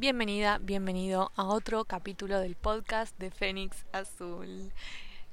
Bienvenida, 0.00 0.56
bienvenido 0.62 1.30
a 1.36 1.44
otro 1.44 1.84
capítulo 1.84 2.40
del 2.40 2.54
podcast 2.54 3.14
de 3.18 3.30
Fénix 3.30 3.84
Azul. 3.92 4.72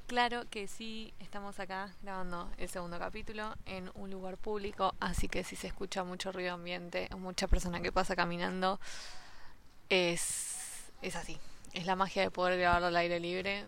Claro 0.07 0.43
que 0.49 0.67
sí, 0.67 1.13
estamos 1.21 1.61
acá 1.61 1.93
grabando 2.03 2.51
el 2.57 2.67
segundo 2.67 2.99
capítulo 2.99 3.55
en 3.65 3.89
un 3.95 4.11
lugar 4.11 4.35
público, 4.35 4.93
así 4.99 5.29
que 5.29 5.45
si 5.45 5.55
se 5.55 5.67
escucha 5.67 6.03
mucho 6.03 6.33
ruido 6.33 6.55
ambiente 6.55 7.07
o 7.13 7.17
mucha 7.17 7.47
persona 7.47 7.79
que 7.79 7.93
pasa 7.93 8.17
caminando, 8.17 8.77
es, 9.87 10.57
es 11.01 11.15
así. 11.15 11.37
Es 11.71 11.85
la 11.85 11.95
magia 11.95 12.23
de 12.23 12.29
poder 12.29 12.59
grabarlo 12.59 12.87
al 12.87 12.97
aire 12.97 13.21
libre 13.21 13.63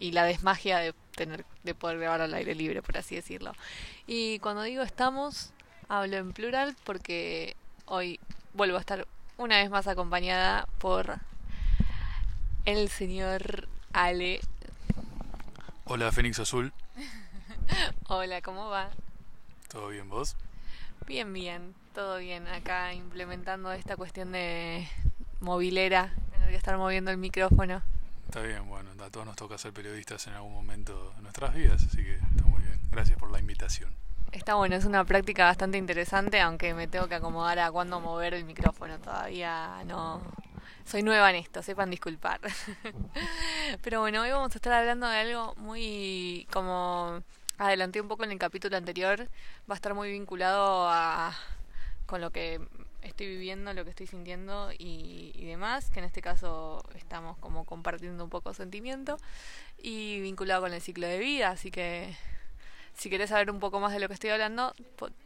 y 0.00 0.10
la 0.10 0.24
desmagia 0.24 0.78
de 0.78 0.94
tener 1.14 1.44
de 1.62 1.76
poder 1.76 2.00
grabar 2.00 2.22
al 2.22 2.34
aire 2.34 2.56
libre, 2.56 2.82
por 2.82 2.98
así 2.98 3.14
decirlo. 3.14 3.52
Y 4.04 4.40
cuando 4.40 4.62
digo 4.62 4.82
estamos, 4.82 5.52
hablo 5.88 6.16
en 6.16 6.32
plural 6.32 6.74
porque 6.82 7.54
hoy 7.86 8.18
vuelvo 8.52 8.78
a 8.78 8.80
estar 8.80 9.06
una 9.40 9.56
vez 9.56 9.70
más 9.70 9.86
acompañada 9.86 10.68
por 10.78 11.18
el 12.66 12.90
señor 12.90 13.68
Ale. 13.94 14.38
Hola, 15.86 16.12
Fénix 16.12 16.38
Azul. 16.38 16.74
Hola, 18.08 18.42
¿cómo 18.42 18.68
va? 18.68 18.90
¿Todo 19.68 19.88
bien 19.88 20.10
vos? 20.10 20.36
Bien, 21.06 21.32
bien, 21.32 21.74
todo 21.94 22.18
bien. 22.18 22.46
Acá 22.48 22.92
implementando 22.92 23.72
esta 23.72 23.96
cuestión 23.96 24.30
de 24.30 24.86
movilera, 25.40 26.12
tener 26.32 26.50
que 26.50 26.56
estar 26.56 26.76
moviendo 26.76 27.10
el 27.10 27.16
micrófono. 27.16 27.82
Está 28.26 28.42
bien, 28.42 28.68
bueno, 28.68 28.90
a 29.02 29.10
todos 29.10 29.24
nos 29.24 29.36
toca 29.36 29.56
ser 29.56 29.72
periodistas 29.72 30.26
en 30.26 30.34
algún 30.34 30.52
momento 30.52 31.14
de 31.16 31.22
nuestras 31.22 31.54
vidas, 31.54 31.82
así 31.82 31.96
que 31.96 32.16
está 32.16 32.44
muy 32.44 32.62
bien. 32.62 32.78
Gracias 32.90 33.18
por 33.18 33.30
la 33.30 33.38
invitación. 33.38 33.90
Está 34.32 34.54
bueno, 34.54 34.76
es 34.76 34.84
una 34.84 35.04
práctica 35.04 35.44
bastante 35.44 35.76
interesante, 35.76 36.40
aunque 36.40 36.72
me 36.72 36.86
tengo 36.86 37.08
que 37.08 37.16
acomodar 37.16 37.58
a 37.58 37.70
cuándo 37.72 37.98
mover 38.00 38.34
el 38.34 38.44
micrófono. 38.44 38.98
Todavía 39.00 39.82
no. 39.86 40.22
Soy 40.84 41.02
nueva 41.02 41.30
en 41.30 41.36
esto, 41.36 41.62
sepan 41.62 41.90
disculpar. 41.90 42.40
Pero 43.82 44.00
bueno, 44.00 44.22
hoy 44.22 44.30
vamos 44.30 44.54
a 44.54 44.58
estar 44.58 44.72
hablando 44.72 45.08
de 45.08 45.16
algo 45.16 45.54
muy. 45.56 46.46
como 46.52 47.22
adelanté 47.58 48.00
un 48.00 48.06
poco 48.08 48.22
en 48.24 48.30
el 48.30 48.38
capítulo 48.38 48.76
anterior, 48.76 49.28
va 49.68 49.74
a 49.74 49.74
estar 49.74 49.94
muy 49.94 50.12
vinculado 50.12 50.88
a. 50.88 51.36
con 52.06 52.20
lo 52.20 52.30
que 52.30 52.60
estoy 53.02 53.26
viviendo, 53.26 53.74
lo 53.74 53.82
que 53.84 53.90
estoy 53.90 54.06
sintiendo 54.06 54.70
y, 54.78 55.32
y 55.34 55.44
demás, 55.46 55.90
que 55.90 55.98
en 55.98 56.04
este 56.04 56.22
caso 56.22 56.84
estamos 56.94 57.36
como 57.38 57.64
compartiendo 57.64 58.22
un 58.22 58.30
poco 58.30 58.54
sentimiento 58.54 59.16
y 59.82 60.20
vinculado 60.20 60.62
con 60.62 60.72
el 60.72 60.80
ciclo 60.80 61.08
de 61.08 61.18
vida, 61.18 61.50
así 61.50 61.70
que 61.72 62.16
si 63.00 63.08
quieres 63.08 63.30
saber 63.30 63.50
un 63.50 63.60
poco 63.60 63.80
más 63.80 63.94
de 63.94 63.98
lo 63.98 64.08
que 64.08 64.14
estoy 64.14 64.28
hablando, 64.28 64.74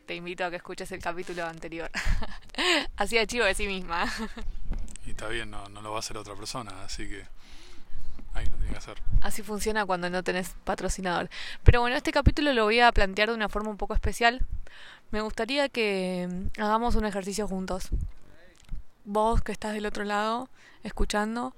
te 0.06 0.14
invito 0.14 0.44
a 0.44 0.50
que 0.50 0.54
escuches 0.54 0.92
el 0.92 1.00
capítulo 1.00 1.44
anterior. 1.44 1.90
así 2.96 3.16
de 3.16 3.26
chivo 3.26 3.44
de 3.46 3.54
sí 3.54 3.66
misma. 3.66 4.04
y 5.04 5.10
está 5.10 5.26
bien, 5.26 5.50
no, 5.50 5.68
no 5.70 5.82
lo 5.82 5.90
va 5.90 5.96
a 5.96 5.98
hacer 5.98 6.16
otra 6.16 6.36
persona, 6.36 6.84
así 6.84 7.08
que 7.08 7.24
ahí 8.32 8.46
lo 8.46 8.52
tiene 8.58 8.70
que 8.70 8.78
hacer. 8.78 9.02
Así 9.22 9.42
funciona 9.42 9.84
cuando 9.84 10.08
no 10.08 10.22
tenés 10.22 10.54
patrocinador. 10.62 11.28
Pero 11.64 11.80
bueno, 11.80 11.96
este 11.96 12.12
capítulo 12.12 12.52
lo 12.52 12.62
voy 12.62 12.78
a 12.78 12.92
plantear 12.92 13.30
de 13.30 13.34
una 13.34 13.48
forma 13.48 13.70
un 13.70 13.76
poco 13.76 13.94
especial. 13.94 14.46
Me 15.10 15.20
gustaría 15.20 15.68
que 15.68 16.28
mm, 16.30 16.60
hagamos 16.60 16.94
un 16.94 17.06
ejercicio 17.06 17.48
juntos. 17.48 17.88
Vos 19.04 19.42
que 19.42 19.50
estás 19.50 19.74
del 19.74 19.86
otro 19.86 20.04
lado, 20.04 20.48
escuchando, 20.84 21.56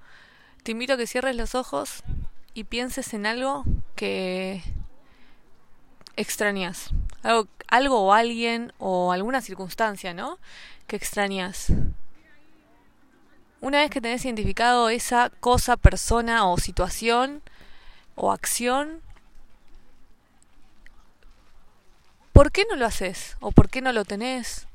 te 0.63 0.73
invito 0.73 0.95
a 0.95 0.97
que 0.97 1.07
cierres 1.07 1.37
los 1.37 1.55
ojos 1.55 2.03
y 2.55 2.65
pienses 2.65 3.13
en 3.13 3.27
algo 3.27 3.65
que 3.97 4.63
extrañas. 6.17 6.91
Algo, 7.23 7.49
algo 7.69 8.01
o 8.03 8.13
alguien 8.13 8.73
o 8.79 9.13
alguna 9.13 9.41
circunstancia, 9.41 10.15
¿no? 10.15 10.39
Que 10.87 10.97
extrañas. 10.97 11.69
Una 13.61 13.81
vez 13.81 13.91
que 13.91 14.01
tenés 14.01 14.25
identificado 14.25 14.91
esa 14.91 15.31
cosa, 15.41 15.77
persona 15.77 16.47
o 16.47 16.59
situación 16.59 17.43
o 18.15 18.33
acción, 18.33 19.01
¿por 22.33 22.53
qué 22.53 22.65
no 22.69 22.77
lo 22.77 22.87
haces? 22.87 23.37
¿O 23.41 23.51
por 23.53 23.69
qué 23.69 23.81
no 23.81 23.93
lo 23.93 24.05
tenés? 24.05 24.67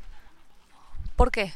¿Por 1.16 1.32
qué? 1.32 1.54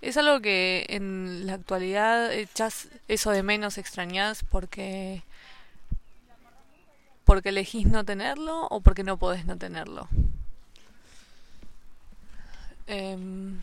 Es 0.00 0.16
algo 0.16 0.40
que 0.40 0.84
en 0.88 1.46
la 1.46 1.54
actualidad 1.54 2.32
echas 2.32 2.88
eso 3.06 3.30
de 3.30 3.44
menos, 3.44 3.78
extrañas 3.78 4.44
porque 4.50 5.22
porque 7.32 7.48
elegís 7.48 7.86
no 7.86 8.04
tenerlo 8.04 8.66
o 8.66 8.82
porque 8.82 9.04
no 9.04 9.16
podés 9.16 9.46
no 9.46 9.56
tenerlo. 9.56 10.06
Eh, 12.86 13.56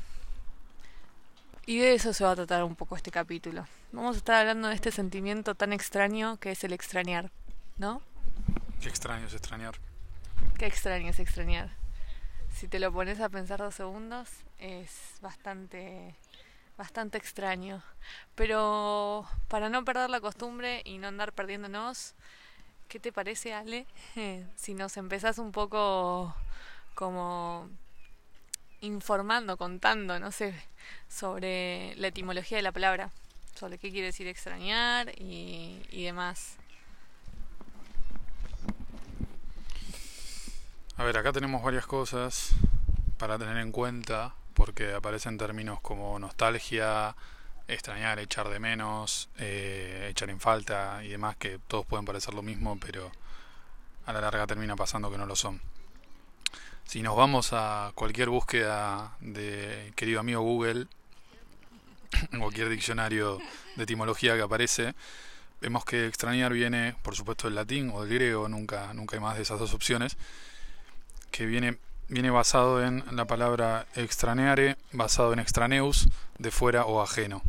y 1.68 1.78
de 1.78 1.94
eso 1.94 2.12
se 2.13 2.24
va 2.24 2.31
a 2.31 2.35
tratar 2.35 2.63
un 2.63 2.75
poco 2.75 2.96
este 2.96 3.12
capítulo. 3.12 3.68
Vamos 3.91 4.16
a 4.16 4.18
estar 4.18 4.38
hablando 4.38 4.69
de 4.69 4.74
este 4.74 4.90
sentimiento 4.90 5.53
tan 5.53 5.72
extraño 5.72 6.38
que 6.38 6.50
es 6.50 6.63
el 6.63 6.74
extrañar, 6.74 7.29
¿no? 7.78 8.02
Qué 8.81 8.90
extraño 8.90 9.28
es 9.28 9.35
extrañar. 9.35 9.75
Qué 10.58 10.66
extraño 10.66 11.12
es 11.12 11.19
extrañar. 11.19 11.69
Si 12.52 12.68
te 12.68 12.79
lo 12.79 12.91
pones 12.91 13.19
a 13.19 13.29
pensar 13.29 13.59
dos 13.59 13.75
segundos, 13.75 14.31
es 14.58 15.19
bastante 15.22 16.16
bastante 16.75 17.19
extraño. 17.19 17.84
Pero 18.34 19.28
para 19.47 19.69
no 19.69 19.85
perder 19.85 20.09
la 20.09 20.22
costumbre 20.22 20.81
y 20.85 20.97
no 20.97 21.08
andar 21.08 21.34
perdiéndonos, 21.34 22.16
¿Qué 22.89 23.00
te 23.00 23.13
parece, 23.13 23.53
Ale? 23.53 23.85
si 24.55 24.73
nos 24.73 24.97
empezás 24.97 25.38
un 25.38 25.51
poco 25.53 26.35
como 26.95 27.69
informando, 28.81 29.55
contando, 29.55 30.19
no 30.19 30.31
sé, 30.31 30.53
sobre 31.07 31.95
la 31.95 32.07
etimología 32.07 32.57
de 32.57 32.63
la 32.63 32.72
palabra, 32.72 33.11
sobre 33.55 33.78
qué 33.78 33.91
quiere 33.91 34.07
decir 34.07 34.28
extrañar 34.28 35.13
y 35.17 36.03
demás. 36.03 36.57
A 40.97 41.03
ver, 41.05 41.17
acá 41.17 41.31
tenemos 41.31 41.63
varias 41.63 41.85
cosas 41.85 42.51
para 43.17 43.38
tener 43.39 43.55
en 43.57 43.72
cuenta, 43.72 44.33
porque 44.53 44.94
aparecen 44.94 45.38
términos 45.38 45.79
como 45.79 46.19
nostalgia, 46.19 47.16
extrañar, 47.69 48.19
echar 48.19 48.50
de 48.50 48.59
menos, 48.59 49.30
eh, 49.38 50.07
echar 50.09 50.30
en 50.30 50.40
falta 50.40 51.03
y 51.03 51.09
demás, 51.09 51.35
que 51.38 51.59
todos 51.68 51.85
pueden 51.85 52.06
parecer 52.06 52.34
lo 52.34 52.41
mismo, 52.41 52.78
pero 52.80 53.12
a 54.06 54.13
la 54.13 54.22
larga 54.22 54.47
termina 54.47 54.75
pasando 54.75 55.12
que 55.12 55.18
no 55.18 55.25
lo 55.25 55.35
son. 55.35 55.62
Si 56.85 57.02
nos 57.03 57.16
vamos 57.16 57.50
a 57.53 57.91
cualquier 57.94 58.29
búsqueda 58.29 59.16
de 59.19 59.94
querido 59.96 60.19
amigo 60.19 60.41
Google, 60.41 60.88
en 62.31 62.40
cualquier 62.40 62.69
diccionario 62.69 63.40
de 63.75 63.84
etimología 63.84 64.35
que 64.35 64.41
aparece, 64.41 64.96
vemos 65.62 65.85
que 65.85 66.08
extrañar 66.08 66.52
viene, 66.52 66.96
por 67.03 67.16
supuesto, 67.16 67.47
del 67.47 67.56
latín 67.56 67.91
o 67.94 68.02
del 68.02 68.13
griego, 68.13 68.50
nunca, 68.50 68.94
nunca 68.94 69.16
hay 69.16 69.22
más 69.22 69.35
de 69.35 69.44
esas 69.44 69.59
dos 69.59 69.74
opciones, 69.74 70.18
que 71.31 71.46
viene 71.46 71.78
viene 72.09 72.31
basado 72.31 72.84
en 72.84 73.03
la 73.12 73.25
palabra 73.25 73.85
extraneare, 73.96 74.78
basado 74.91 75.31
en 75.31 75.40
extraneus, 75.40 76.09
de 76.40 76.52
fuera 76.52 76.85
o 76.85 77.02
ajeno. 77.02 77.41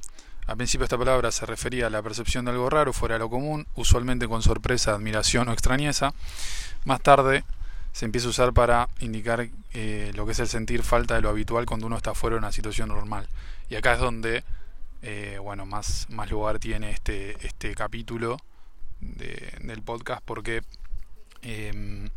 Al 0.51 0.57
principio 0.57 0.83
esta 0.83 0.99
palabra 0.99 1.31
se 1.31 1.47
refería 1.47 1.87
a 1.87 1.91
la 1.91 2.03
percepción 2.03 2.45
de 2.45 2.51
algo 2.51 2.69
raro 2.69 2.93
fuera 2.93 3.15
de 3.15 3.21
lo 3.21 3.31
común, 3.31 3.69
usualmente 3.77 4.27
con 4.27 4.43
sorpresa, 4.43 4.91
admiración 4.91 5.49
o 5.49 5.53
extrañeza. 5.53 6.13
Más 6.85 7.01
tarde 7.01 7.45
se 7.93 8.05
empieza 8.05 8.27
a 8.27 8.31
usar 8.31 8.53
para 8.53 8.89
indicar 8.99 9.49
eh, 9.75 10.11
lo 10.17 10.27
que 10.27 10.33
es 10.33 10.41
el 10.41 10.49
sentir 10.49 10.83
falta 10.83 11.15
de 11.15 11.21
lo 11.21 11.29
habitual 11.29 11.67
cuando 11.67 11.87
uno 11.87 11.97
está 11.97 12.15
fuera 12.15 12.35
de 12.35 12.39
una 12.39 12.51
situación 12.51 12.89
normal. 12.89 13.29
Y 13.69 13.77
acá 13.77 13.93
es 13.93 14.01
donde 14.01 14.43
eh, 15.03 15.39
bueno, 15.41 15.67
más, 15.67 16.09
más 16.11 16.29
lugar 16.29 16.59
tiene 16.59 16.91
este, 16.91 17.47
este 17.47 17.77
capítulo 17.77 18.37
de, 18.99 19.53
del 19.61 19.83
podcast 19.83 20.21
porque 20.25 20.63
em, 21.43 22.11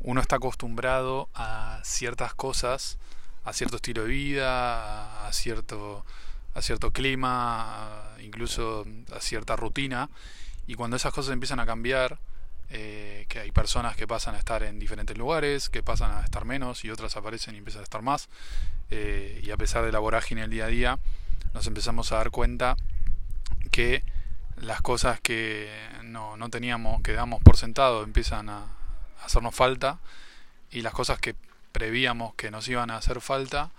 uno 0.00 0.20
está 0.20 0.36
acostumbrado 0.36 1.30
a 1.34 1.80
ciertas 1.84 2.34
cosas, 2.34 2.98
a 3.44 3.54
cierto 3.54 3.76
estilo 3.76 4.02
de 4.02 4.08
vida, 4.08 5.26
a 5.26 5.32
cierto, 5.32 6.04
a 6.56 6.62
cierto 6.62 6.90
clima, 6.90 8.16
incluso 8.20 8.86
a 9.14 9.20
cierta 9.20 9.56
rutina, 9.56 10.08
y 10.66 10.74
cuando 10.74 10.96
esas 10.96 11.12
cosas 11.12 11.32
empiezan 11.32 11.60
a 11.60 11.66
cambiar, 11.66 12.18
eh, 12.70 13.26
que 13.28 13.38
hay 13.38 13.52
personas 13.52 13.94
que 13.94 14.08
pasan 14.08 14.34
a 14.34 14.38
estar 14.38 14.62
en 14.62 14.78
diferentes 14.78 15.16
lugares, 15.16 15.68
que 15.68 15.82
pasan 15.82 16.10
a 16.10 16.24
estar 16.24 16.44
menos 16.44 16.84
y 16.84 16.90
otras 16.90 17.16
aparecen 17.16 17.54
y 17.54 17.58
empiezan 17.58 17.80
a 17.80 17.84
estar 17.84 18.02
más, 18.02 18.28
eh, 18.90 19.40
y 19.44 19.50
a 19.50 19.56
pesar 19.56 19.84
de 19.84 19.92
la 19.92 19.98
vorágine 19.98 20.40
del 20.40 20.50
día 20.50 20.64
a 20.64 20.68
día, 20.68 20.98
nos 21.54 21.66
empezamos 21.66 22.10
a 22.10 22.16
dar 22.16 22.30
cuenta 22.30 22.76
que 23.70 24.02
las 24.56 24.80
cosas 24.80 25.20
que 25.20 25.70
no, 26.02 26.36
teníamos, 26.50 27.02
que 27.02 27.12
damos 27.12 27.42
por 27.42 27.56
sentado, 27.56 28.02
empiezan 28.02 28.48
a, 28.48 28.64
hacernos 29.22 29.54
falta 29.54 29.98
y 30.70 30.82
las 30.82 30.92
cosas 30.92 31.18
que 31.18 31.34
prevíamos 31.72 32.34
que 32.34 32.50
nos 32.50 32.68
iban 32.68 32.90
a 32.90 32.96
hacer 32.96 33.20
falta, 33.20 33.70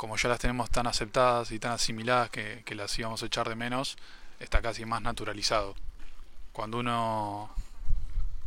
como 0.00 0.16
ya 0.16 0.30
las 0.30 0.38
tenemos 0.38 0.70
tan 0.70 0.86
aceptadas 0.86 1.52
y 1.52 1.58
tan 1.58 1.72
asimiladas 1.72 2.30
que, 2.30 2.64
las 2.74 2.98
íbamos 2.98 3.22
a 3.22 3.26
echar 3.26 3.50
de 3.50 3.54
menos, 3.54 3.98
está 4.38 4.62
casi 4.62 4.86
más 4.86 5.02
naturalizado. 5.02 5.74
Cuando 6.54 6.78
uno 6.78 7.50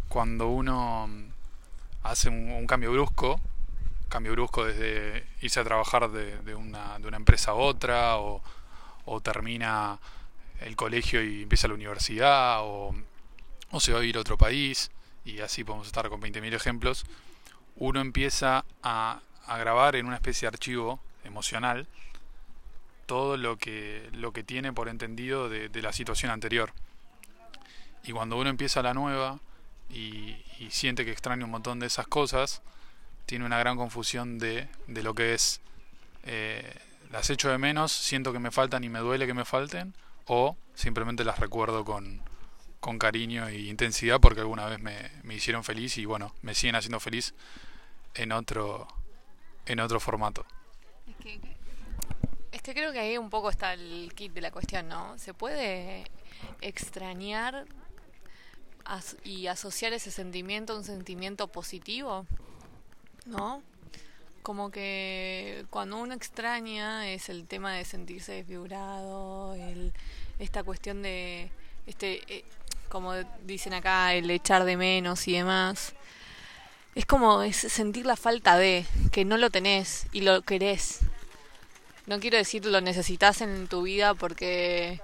cuando 0.07 0.47
uno 0.47 1.07
hace 2.01 2.29
un, 2.29 2.65
cambio 2.65 2.91
brusco, 2.91 3.39
cambio 4.09 4.31
brusco 4.31 4.65
desde 4.65 5.27
irse 5.41 5.59
a 5.59 5.63
trabajar 5.63 6.09
de, 6.09 6.55
una, 6.55 6.97
de 6.97 7.07
una 7.07 7.17
empresa 7.17 7.51
a 7.51 7.53
otra 7.53 8.17
o, 8.17 8.41
termina 9.21 9.99
el 10.59 10.75
colegio 10.75 11.23
y 11.23 11.43
empieza 11.43 11.67
la 11.67 11.75
universidad, 11.75 12.61
o, 12.63 12.95
o 13.69 13.79
se 13.79 13.93
va 13.93 13.99
a 13.99 14.03
ir 14.03 14.17
a 14.17 14.21
otro 14.21 14.39
país, 14.39 14.89
y 15.23 15.39
así 15.41 15.63
podemos 15.63 15.85
estar 15.85 16.09
con 16.09 16.19
20.000 16.19 16.51
ejemplos, 16.55 17.05
uno 17.75 18.01
empieza 18.01 18.65
a, 18.81 19.19
a 19.45 19.57
grabar 19.59 19.95
en 19.95 20.07
una 20.07 20.15
especie 20.15 20.47
de 20.47 20.55
archivo 20.55 20.99
emocional 21.23 21.87
todo 23.05 23.37
lo 23.37 23.57
que, 23.57 24.09
lo 24.13 24.31
que 24.31 24.43
tiene 24.43 24.73
por 24.73 24.89
entendido 24.89 25.49
de, 25.49 25.69
la 25.81 25.93
situación 25.93 26.31
anterior. 26.31 26.73
Y 28.03 28.11
cuando 28.11 28.37
uno 28.37 28.49
empieza 28.49 28.81
la 28.81 28.93
nueva 28.93 29.39
y, 29.89 30.35
y, 30.59 30.69
siente 30.71 31.05
que 31.05 31.11
extraña 31.11 31.45
un 31.45 31.51
montón 31.51 31.79
de 31.79 31.87
esas 31.87 32.07
cosas, 32.07 32.61
tiene 33.25 33.45
una 33.45 33.59
gran 33.59 33.77
confusión 33.77 34.39
de, 34.39 34.67
de 34.87 35.03
lo 35.03 35.13
que 35.13 35.33
es 35.33 35.61
eh, 36.23 36.75
las 37.11 37.29
echo 37.29 37.49
de 37.49 37.57
menos, 37.57 37.91
siento 37.91 38.33
que 38.33 38.39
me 38.39 38.51
faltan 38.51 38.83
y 38.83 38.89
me 38.89 38.99
duele 38.99 39.27
que 39.27 39.33
me 39.33 39.45
falten, 39.45 39.93
o 40.25 40.57
simplemente 40.73 41.23
las 41.23 41.39
recuerdo 41.39 41.85
con, 41.85 42.21
con 42.79 42.97
cariño 42.97 43.47
e 43.47 43.59
intensidad 43.59 44.19
porque 44.19 44.39
alguna 44.39 44.65
vez 44.65 44.79
me, 44.79 45.11
me 45.23 45.35
hicieron 45.35 45.63
feliz 45.63 45.97
y 45.97 46.05
bueno, 46.05 46.33
me 46.41 46.55
siguen 46.55 46.75
haciendo 46.75 46.99
feliz 46.99 47.33
en 48.15 48.31
otro, 48.31 48.87
en 49.65 49.79
otro 49.79 49.99
formato. 49.99 50.45
Que, 51.23 51.39
es 52.51 52.61
que 52.61 52.73
creo 52.73 52.91
que 52.91 52.99
ahí 52.99 53.17
un 53.17 53.29
poco 53.29 53.49
está 53.49 53.73
el 53.73 54.11
kit 54.13 54.33
de 54.33 54.41
la 54.41 54.51
cuestión, 54.51 54.89
¿no? 54.89 55.17
Se 55.17 55.33
puede 55.33 56.03
extrañar 56.61 57.65
y 59.23 59.47
asociar 59.47 59.93
ese 59.93 60.11
sentimiento 60.11 60.73
a 60.73 60.77
un 60.77 60.83
sentimiento 60.83 61.47
positivo, 61.47 62.25
¿no? 63.25 63.63
Como 64.41 64.69
que 64.69 65.65
cuando 65.69 65.97
uno 65.97 66.13
extraña 66.13 67.09
es 67.09 67.29
el 67.29 67.47
tema 67.47 67.73
de 67.73 67.85
sentirse 67.85 68.33
desfigurado, 68.33 69.55
el, 69.55 69.93
esta 70.39 70.63
cuestión 70.63 71.01
de, 71.01 71.49
este, 71.87 72.21
eh, 72.27 72.43
como 72.89 73.13
dicen 73.45 73.73
acá, 73.73 74.13
el 74.13 74.29
echar 74.29 74.65
de 74.65 74.75
menos 74.75 75.27
y 75.27 75.33
demás. 75.33 75.93
Es 76.93 77.05
como 77.05 77.41
es 77.41 77.55
sentir 77.55 78.05
la 78.05 78.17
falta 78.17 78.57
de, 78.57 78.85
que 79.11 79.25
no 79.25 79.37
lo 79.37 79.49
tenés 79.49 80.05
y 80.11 80.21
lo 80.21 80.41
querés. 80.41 80.99
No 82.05 82.19
quiero 82.19 82.37
decir 82.37 82.65
lo 82.65 82.81
necesitas 82.81 83.41
en 83.41 83.67
tu 83.67 83.83
vida 83.83 84.13
porque 84.13 84.99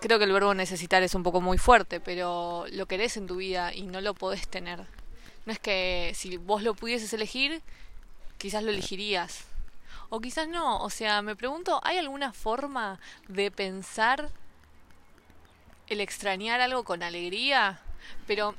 creo 0.00 0.18
que 0.18 0.24
el 0.24 0.32
verbo 0.32 0.54
necesitar 0.54 1.02
es 1.02 1.14
un 1.14 1.24
poco 1.24 1.40
muy 1.40 1.58
fuerte, 1.58 1.98
pero 1.98 2.64
lo 2.70 2.86
querés 2.86 3.16
en 3.16 3.26
tu 3.26 3.36
vida 3.36 3.74
y 3.74 3.82
no 3.82 4.00
lo 4.00 4.14
podés 4.14 4.46
tener. 4.46 4.86
No 5.46 5.52
es 5.52 5.58
que 5.58 6.12
si 6.14 6.36
vos 6.36 6.62
lo 6.62 6.74
pudieses 6.74 7.12
elegir, 7.12 7.62
quizás 8.38 8.62
lo 8.62 8.70
elegirías. 8.70 9.44
O 10.08 10.20
quizás 10.20 10.48
no. 10.48 10.80
O 10.82 10.90
sea, 10.90 11.22
me 11.22 11.34
pregunto, 11.34 11.80
¿hay 11.82 11.98
alguna 11.98 12.32
forma 12.32 13.00
de 13.28 13.50
pensar 13.50 14.30
el 15.88 16.00
extrañar 16.00 16.60
algo 16.60 16.84
con 16.84 17.02
alegría? 17.02 17.80
Pero 18.26 18.54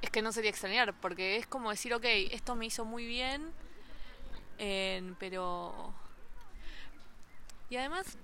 es 0.00 0.10
que 0.10 0.22
no 0.22 0.32
sería 0.32 0.50
extrañar, 0.50 0.94
porque 0.94 1.36
es 1.36 1.46
como 1.46 1.70
decir, 1.70 1.92
ok, 1.92 2.04
esto 2.04 2.54
me 2.56 2.66
hizo 2.66 2.84
muy 2.84 3.06
bien, 3.06 3.50
eh, 4.58 5.12
pero... 5.18 5.92
Y 7.70 7.76
además, 7.76 8.18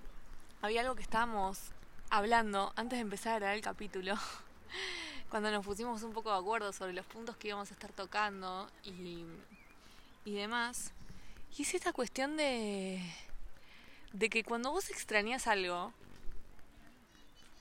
había 0.60 0.81
algo 0.81 0.96
que 0.96 1.02
estábamos 1.02 1.70
hablando 2.10 2.72
antes 2.75 2.96
de 2.96 3.02
empezar 3.02 3.34
a 3.34 3.38
grabar 3.38 3.56
el 3.56 3.62
capítulo, 3.62 4.14
cuando 5.31 5.52
nos 5.52 5.64
pusimos 5.64 6.02
un 6.02 6.12
poco 6.12 6.32
de 6.32 6.38
acuerdo 6.38 6.72
sobre 6.72 6.93
los 6.93 7.06
puntos 7.06 7.37
que 7.37 7.48
íbamos 7.48 7.70
a 7.70 7.75
estar 7.75 7.93
tocando 7.93 8.69
y, 8.82 9.25
y 10.25 10.34
demás. 10.34 10.93
Y 11.56 11.62
es 11.62 11.75
esta 11.75 11.93
cuestión 11.93 12.37
de, 12.37 13.00
de 14.12 14.28
que 14.28 14.43
cuando 14.43 14.72
vos 14.72 14.90
extrañas 14.90 15.46
algo, 15.46 15.93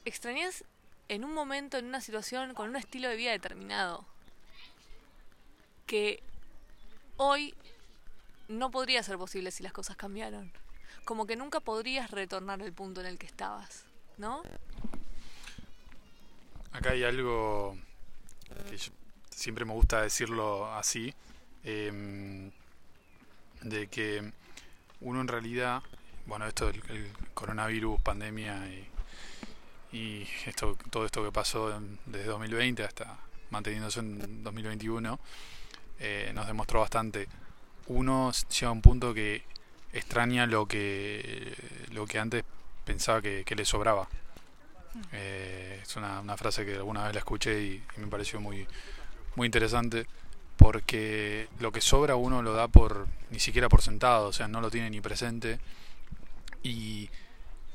extrañas 0.06 0.64
en 1.08 1.24
un 1.24 1.36
momento, 1.36 1.78
en 1.78 1.86
una 1.86 2.02
situación, 2.02 2.56
con 2.56 2.70
un 2.70 2.78
estilo 2.78 3.10
de 3.10 3.16
vida 3.16 3.32
determinado, 3.32 4.06
que 5.86 6.24
hoy 7.18 7.54
no 8.48 8.72
podría 8.72 9.04
ser 9.04 9.20
posible 9.20 9.52
si 9.52 9.62
las 9.62 9.72
cosas 9.72 9.96
cambiaron. 9.98 10.52
Como 11.04 11.26
que 11.28 11.36
nunca 11.36 11.60
podrías 11.60 12.12
retornar 12.12 12.62
al 12.62 12.74
punto 12.74 13.02
en 13.02 13.08
el 13.08 13.18
que 13.18 13.26
estabas, 13.26 13.86
¿no? 14.18 14.42
Acá 16.72 16.92
hay 16.92 17.04
algo 17.04 17.78
que 18.70 18.78
siempre 19.30 19.66
me 19.66 19.74
gusta 19.74 20.02
decirlo 20.02 20.74
así, 20.74 21.14
eh, 21.64 22.52
de 23.62 23.88
que 23.88 24.32
uno 25.02 25.22
en 25.22 25.28
realidad, 25.28 25.82
bueno, 26.26 26.48
esto 26.48 26.68
del 26.68 26.82
el 26.90 27.12
coronavirus, 27.34 28.02
pandemia 28.02 28.68
y, 28.72 28.88
y 29.98 30.28
esto, 30.46 30.78
todo 30.90 31.06
esto 31.06 31.24
que 31.24 31.32
pasó 31.32 31.80
desde 32.06 32.26
2020 32.26 32.84
hasta 32.84 33.18
manteniéndose 33.50 34.00
en 34.00 34.44
2021, 34.44 35.20
eh, 36.00 36.32
nos 36.34 36.48
demostró 36.48 36.82
bastante. 36.82 37.28
Uno 37.88 38.32
llega 38.32 38.68
a 38.68 38.72
un 38.72 38.82
punto 38.82 39.14
que 39.14 39.44
extraña 39.96 40.46
lo 40.46 40.68
que, 40.68 41.56
lo 41.92 42.06
que 42.06 42.20
antes 42.20 42.44
pensaba 42.84 43.22
que, 43.22 43.44
que 43.46 43.56
le 43.56 43.66
sobraba. 43.66 44.08
Eh, 45.12 45.80
es 45.82 45.96
una, 45.96 46.22
una, 46.22 46.38
frase 46.38 46.66
que 46.66 46.76
alguna 46.76 47.04
vez 47.04 47.14
la 47.14 47.20
escuché 47.20 47.62
y, 47.62 47.84
y, 47.98 48.00
me 48.00 48.08
pareció 48.08 48.40
muy, 48.40 48.66
muy 49.36 49.46
interesante 49.46 50.08
porque 50.56 51.50
lo 51.60 51.72
que 51.72 51.82
sobra 51.82 52.16
uno 52.16 52.42
lo 52.42 52.54
da 52.54 52.70
por 52.70 53.08
ni 53.30 53.40
siquiera 53.40 53.68
por 53.68 53.82
sentado, 53.82 54.28
o 54.28 54.34
sea, 54.34 54.48
no 54.48 54.62
lo 54.62 54.72
tiene 54.72 54.90
ni 54.90 55.02
presente 55.02 55.60
y 56.64 57.10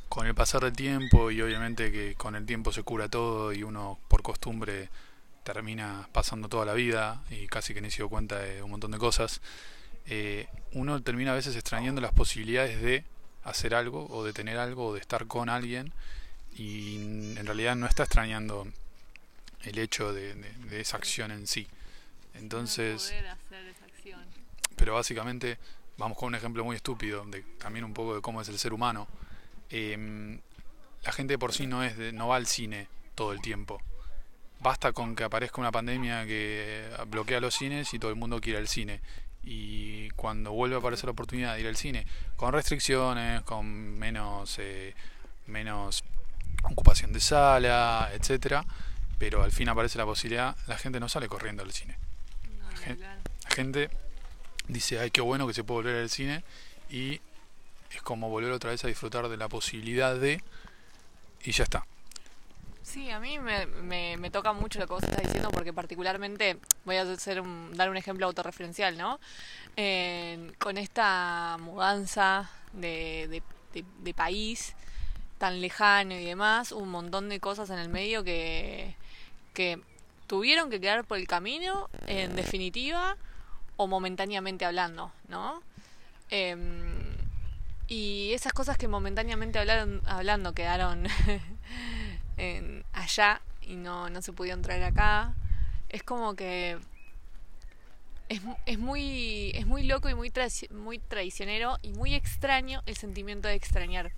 con 0.09 0.27
el 0.27 0.35
pasar 0.35 0.63
del 0.63 0.73
tiempo 0.73 1.31
y 1.31 1.41
obviamente 1.41 1.93
que 1.93 2.15
con 2.15 2.35
el 2.35 2.47
tiempo 2.47 2.73
se 2.73 2.83
cura 2.83 3.09
todo 3.09 3.53
y 3.53 3.63
uno 3.63 3.99
por 4.09 4.23
costumbre 4.23 4.89
termina 5.45 6.09
pasando 6.13 6.49
toda 6.49 6.65
la 6.65 6.75
vida 6.75 7.23
y 7.31 7.47
casi 7.47 7.75
que 7.75 7.81
ni 7.81 7.91
se 7.91 7.99
dio 7.99 8.09
cuenta 8.09 8.39
de 8.39 8.63
un 8.63 8.71
montón 8.71 8.91
de 8.91 8.99
cosas, 8.99 9.41
eh, 10.07 10.49
uno 10.73 11.03
termina 11.03 11.33
a 11.33 11.35
veces 11.35 11.57
extrañando 11.57 12.01
las 12.01 12.13
posibilidades 12.13 12.81
de 12.81 13.05
hacer 13.45 13.75
algo 13.75 14.07
o 14.11 14.25
de 14.25 14.33
tener 14.33 14.59
algo 14.59 14.89
o 14.89 14.95
de 14.95 15.01
estar 15.01 15.27
con 15.27 15.49
alguien 15.49 15.93
y 16.57 16.97
en 17.37 17.47
realidad 17.47 17.77
no 17.77 17.87
está 17.87 18.03
extrañando 18.05 18.67
el 19.63 19.79
hecho 19.79 20.13
de, 20.13 20.35
de, 20.35 20.53
de 20.69 20.81
esa 20.81 20.97
acción 20.97 21.31
en 21.31 21.47
sí. 21.47 21.67
Entonces, 22.35 23.13
pero 24.77 24.95
básicamente 24.95 25.59
vamos 25.99 26.17
con 26.17 26.29
un 26.29 26.35
ejemplo 26.35 26.65
muy 26.65 26.77
estúpido, 26.77 27.25
de, 27.27 27.43
también 27.59 27.85
un 27.85 27.93
poco 27.93 28.15
de 28.15 28.23
cómo 28.23 28.41
es 28.41 28.49
el 28.49 28.59
ser 28.59 28.73
humano. 28.73 29.07
Eh, 29.69 30.39
la 31.03 31.13
gente 31.13 31.39
por 31.39 31.53
sí 31.53 31.67
no 31.67 31.85
es 31.85 31.97
de, 31.97 32.13
no 32.13 32.29
va 32.29 32.37
al 32.37 32.47
cine 32.47 32.89
todo 33.15 33.33
el 33.33 33.41
tiempo. 33.41 33.81
Basta 34.61 34.93
con 34.93 35.15
que 35.15 35.25
aparezca 35.25 35.61
una 35.61 35.73
pandemia 35.73 36.27
que 36.27 36.87
bloquea 37.09 37.41
los 37.41 37.55
cines 37.55 37.93
y 37.95 37.99
todo 37.99 38.11
el 38.11 38.17
mundo 38.17 38.41
quiere 38.41 38.59
ir 38.59 38.63
al 38.63 38.69
cine. 38.69 39.01
Y 39.43 40.11
cuando 40.11 40.53
vuelve 40.53 40.77
a 40.77 40.79
aparecer 40.79 41.07
la 41.07 41.13
oportunidad 41.13 41.55
de 41.55 41.63
ir 41.63 41.67
al 41.67 41.77
cine, 41.77 42.07
con 42.37 42.53
restricciones, 42.53 43.43
con 43.43 43.67
menos 43.99 44.59
eh, 44.59 44.95
menos 45.47 46.05
ocupación 46.63 47.13
de 47.13 47.21
sala, 47.21 48.11
etcétera, 48.13 48.65
pero 49.19 49.43
al 49.43 49.53
fin 49.53 49.69
aparece 49.69 49.99
la 49.99 50.05
posibilidad, 50.05 50.57
la 50.67 50.79
gente 50.79 51.01
no 51.01 51.09
sale 51.09 51.29
corriendo 51.29 51.63
al 51.63 51.73
cine. 51.73 51.97
La 52.71 52.77
gente, 52.77 53.05
la 53.05 53.51
gente 53.51 53.91
dice, 54.69 54.99
ay, 54.99 55.11
qué 55.11 55.21
bueno 55.21 55.47
que 55.47 55.55
se 55.55 55.65
puede 55.65 55.83
volver 55.83 56.03
al 56.03 56.11
cine 56.11 56.45
y 56.91 57.21
es 57.91 58.03
como 58.03 58.29
volver 58.29 58.53
otra 58.53 58.71
vez 58.71 58.85
a 58.85 58.89
disfrutar 58.89 59.29
de 59.29 59.37
la 59.37 59.49
posibilidad 59.49 60.17
de 60.17 60.43
y 61.43 61.53
ya 61.53 61.65
está. 61.65 61.87
Sí, 62.83 63.11
a 63.11 63.21
mí 63.21 63.39
me, 63.39 63.67
me, 63.67 64.17
me, 64.17 64.31
toca 64.31 64.53
mucho 64.53 64.79
lo 64.79 64.87
que 64.87 64.95
vos 64.95 65.03
estás 65.03 65.23
diciendo 65.23 65.51
porque 65.51 65.73
particularmente 65.73 66.59
voy 66.85 66.97
a 66.97 67.03
hacer 67.03 67.41
un, 67.41 67.73
dar 67.77 67.91
un 67.91 67.97
ejemplo 67.97 68.27
autorreferencial, 68.27 68.97
¿no? 68.97 69.21
Con 70.59 70.79
esta 70.79 71.57
mudanza 71.61 72.51
de, 72.73 73.43
de, 73.73 74.15
país 74.15 74.75
tan 75.39 75.61
lejano 75.61 76.15
y 76.15 76.25
demás, 76.25 76.73
un 76.73 76.91
montón 76.91 77.29
de 77.29 77.41
cosas 77.41 77.71
en 77.71 77.79
el 77.79 77.89
medio 77.89 78.25
que, 78.25 78.95
que 79.55 79.81
tuvieron 80.27 80.69
que 80.69 80.81
quedar 80.81 81.05
por 81.05 81.19
el 81.19 81.27
camino, 81.27 81.89
en 82.07 82.37
definitiva, 82.37 83.17
o 83.77 83.87
momentáneamente 83.87 84.65
hablando, 84.65 85.13
¿no? 85.29 85.63
Eh, 86.31 86.57
y 87.89 88.33
esas 88.35 88.53
cosas 88.53 88.79
que 88.79 88.87
momentáneamente 88.87 89.59
hablaron, 89.59 90.03
hablando 90.07 90.53
quedaron 90.55 91.07
en, 92.37 92.85
allá 92.93 93.41
y 93.63 93.77
no, 93.77 94.11
no 94.11 94.23
se 94.23 94.33
pudieron 94.33 94.63
traer 94.63 94.85
acá, 94.85 95.35
es 95.89 96.03
como 96.03 96.35
que 96.35 96.79
es, 98.29 98.41
es, 98.67 98.79
muy, 98.79 99.51
es 99.55 99.67
muy 99.67 99.83
loco 99.83 100.09
y 100.09 100.15
muy, 100.15 100.31
tra 100.31 100.47
muy 100.71 100.99
traicionero 100.99 101.79
y 101.83 101.93
muy 101.93 102.15
extraño 102.15 102.83
el 102.87 102.97
sentimiento 102.97 103.49
de 103.49 103.55
extrañar. 103.55 104.13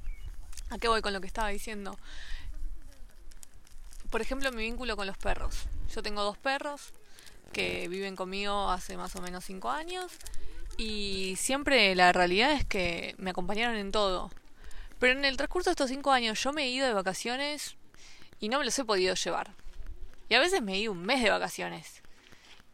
¿A 0.71 0.79
qué 0.79 0.89
voy 0.89 1.03
con 1.03 1.13
lo 1.13 1.21
que 1.21 1.27
estaba 1.27 1.49
diciendo? 1.49 1.99
Por 4.11 4.21
ejemplo, 4.21 4.53
mi 4.53 4.63
vínculo 4.63 4.97
con 4.97 5.07
los 5.07 5.17
perros. 5.17 5.67
Yo 5.95 6.03
tengo 6.03 6.23
dos 6.23 6.37
perros 6.37 6.93
que 7.53 7.89
viven 7.89 8.17
conmigo 8.17 8.71
hace 8.71 8.97
más 8.97 9.15
o 9.17 9.21
menos 9.21 9.45
cinco 9.45 9.71
años 9.71 10.13
y 10.77 11.35
siempre 11.37 11.95
la 11.95 12.13
realidad 12.13 12.53
es 12.53 12.65
que 12.65 13.15
me 13.19 13.31
acompañaron 13.31 13.77
en 13.77 13.93
todo. 13.93 14.31
Pero 14.99 15.19
en 15.19 15.25
el 15.25 15.37
transcurso 15.37 15.71
de 15.71 15.73
estos 15.73 15.91
cinco 15.91 16.13
años 16.13 16.43
yo 16.43 16.53
me 16.53 16.65
he 16.65 16.69
ido 16.69 16.87
de 16.87 16.93
vacaciones 16.93 17.77
y 18.43 18.49
no 18.49 18.59
me 18.59 18.65
los 18.65 18.77
he 18.77 18.85
podido 18.85 19.15
llevar. 19.15 19.53
Y 20.29 20.35
a 20.35 20.41
veces 20.41 20.63
me 20.63 20.77
ido 20.77 20.91
un 20.91 21.05
mes 21.05 21.23
de 21.23 21.31
vacaciones. 21.31 22.03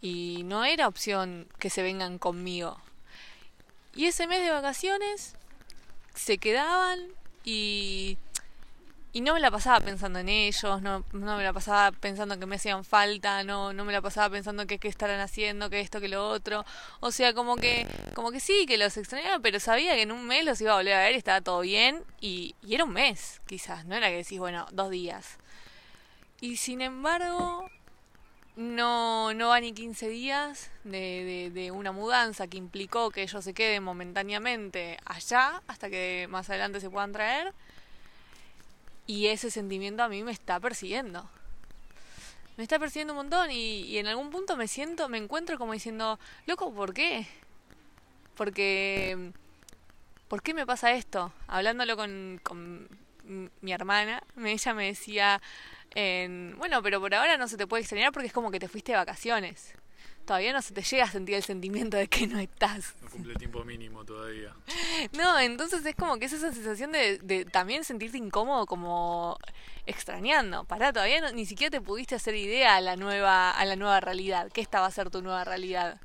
Y 0.00 0.42
no 0.44 0.64
era 0.64 0.88
opción 0.88 1.46
que 1.58 1.68
se 1.68 1.82
vengan 1.82 2.18
conmigo. 2.18 2.80
Y 3.94 4.06
ese 4.06 4.26
mes 4.26 4.40
de 4.42 4.50
vacaciones 4.50 5.36
se 6.14 6.38
quedaban 6.38 7.08
y 7.44 8.16
y 9.12 9.20
no 9.22 9.34
me 9.34 9.40
la 9.40 9.50
pasaba 9.50 9.80
pensando 9.80 10.18
en 10.18 10.28
ellos, 10.28 10.82
no, 10.82 11.02
no 11.12 11.36
me 11.36 11.42
la 11.42 11.52
pasaba 11.52 11.90
pensando 11.92 12.38
que 12.38 12.46
me 12.46 12.56
hacían 12.56 12.84
falta, 12.84 13.42
no, 13.42 13.72
no 13.72 13.84
me 13.84 13.92
la 13.92 14.02
pasaba 14.02 14.30
pensando 14.30 14.66
que 14.66 14.78
qué 14.78 14.88
estarán 14.88 15.20
haciendo, 15.20 15.70
que 15.70 15.80
esto, 15.80 16.00
que 16.00 16.08
lo 16.08 16.28
otro. 16.28 16.64
O 17.00 17.10
sea, 17.10 17.32
como 17.32 17.56
que, 17.56 17.86
como 18.14 18.30
que 18.30 18.38
sí, 18.38 18.66
que 18.66 18.76
los 18.76 18.96
extrañaba, 18.96 19.38
pero 19.40 19.60
sabía 19.60 19.94
que 19.94 20.02
en 20.02 20.12
un 20.12 20.26
mes 20.26 20.44
los 20.44 20.60
iba 20.60 20.72
a 20.72 20.76
volver 20.76 20.92
a 20.94 21.00
ver 21.00 21.14
estaba 21.14 21.40
todo 21.40 21.60
bien. 21.60 22.04
Y, 22.20 22.54
y 22.62 22.74
era 22.74 22.84
un 22.84 22.92
mes, 22.92 23.40
quizás, 23.46 23.86
no 23.86 23.96
era 23.96 24.08
que 24.08 24.18
decís, 24.18 24.38
bueno, 24.38 24.66
dos 24.72 24.90
días. 24.90 25.38
Y 26.40 26.56
sin 26.56 26.80
embargo, 26.80 27.68
no, 28.56 29.34
no 29.34 29.48
va 29.48 29.60
ni 29.60 29.72
15 29.72 30.08
días 30.08 30.70
de, 30.84 31.50
de, 31.50 31.50
de, 31.50 31.70
una 31.70 31.92
mudanza 31.92 32.46
que 32.46 32.56
implicó 32.56 33.10
que 33.10 33.22
ellos 33.22 33.44
se 33.44 33.54
queden 33.54 33.82
momentáneamente 33.82 34.98
allá 35.04 35.62
hasta 35.66 35.90
que 35.90 36.26
más 36.30 36.48
adelante 36.50 36.80
se 36.80 36.90
puedan 36.90 37.12
traer. 37.12 37.52
Y 39.06 39.28
ese 39.28 39.50
sentimiento 39.50 40.02
a 40.02 40.08
mí 40.08 40.22
me 40.22 40.32
está 40.32 40.60
persiguiendo. 40.60 41.28
Me 42.56 42.64
está 42.64 42.78
persiguiendo 42.78 43.14
un 43.14 43.18
montón 43.18 43.50
y, 43.50 43.82
y, 43.82 43.98
en 43.98 44.06
algún 44.06 44.30
punto 44.30 44.56
me 44.56 44.68
siento, 44.68 45.08
me 45.08 45.18
encuentro 45.18 45.58
como 45.58 45.72
diciendo, 45.72 46.18
loco, 46.46 46.72
¿por 46.74 46.92
qué? 46.92 47.26
Porque, 48.36 49.32
¿por 50.28 50.42
qué 50.42 50.54
me 50.54 50.66
pasa 50.66 50.92
esto? 50.92 51.32
Hablándolo 51.46 51.96
con, 51.96 52.40
con 52.42 52.88
mi 53.60 53.72
hermana, 53.72 54.22
ella 54.36 54.74
me 54.74 54.86
decía, 54.86 55.40
en, 55.94 56.56
bueno, 56.58 56.82
pero 56.82 57.00
por 57.00 57.14
ahora 57.14 57.36
no 57.36 57.48
se 57.48 57.56
te 57.56 57.66
puede 57.66 57.82
extrañar 57.82 58.12
porque 58.12 58.28
es 58.28 58.32
como 58.32 58.50
que 58.50 58.60
te 58.60 58.68
fuiste 58.68 58.92
de 58.92 58.98
vacaciones 58.98 59.74
todavía 60.28 60.52
no 60.52 60.60
se 60.60 60.74
te 60.74 60.82
llega 60.82 61.04
a 61.04 61.10
sentir 61.10 61.36
el 61.36 61.42
sentimiento 61.42 61.96
de 61.96 62.06
que 62.06 62.26
no 62.26 62.38
estás. 62.38 62.94
No 63.00 63.08
cumple 63.08 63.34
tiempo 63.34 63.64
mínimo 63.64 64.04
todavía. 64.04 64.54
No, 65.16 65.38
entonces 65.38 65.84
es 65.86 65.94
como 65.94 66.18
que 66.18 66.26
es 66.26 66.32
esa 66.32 66.52
sensación 66.52 66.92
de, 66.92 67.18
de 67.18 67.44
también 67.44 67.82
sentirte 67.82 68.18
incómodo 68.18 68.66
como 68.66 69.38
extrañando. 69.86 70.64
Pará, 70.64 70.92
todavía 70.92 71.20
no, 71.20 71.32
ni 71.32 71.46
siquiera 71.46 71.70
te 71.70 71.80
pudiste 71.80 72.14
hacer 72.14 72.34
idea 72.34 72.76
a 72.76 72.80
la 72.80 72.96
nueva 72.96 73.50
a 73.50 73.64
la 73.64 73.76
nueva 73.76 74.00
realidad. 74.00 74.50
¿Qué 74.52 74.60
esta 74.60 74.80
va 74.80 74.86
a 74.86 74.90
ser 74.90 75.08
tu 75.08 75.22
nueva 75.22 75.44
realidad? 75.44 76.00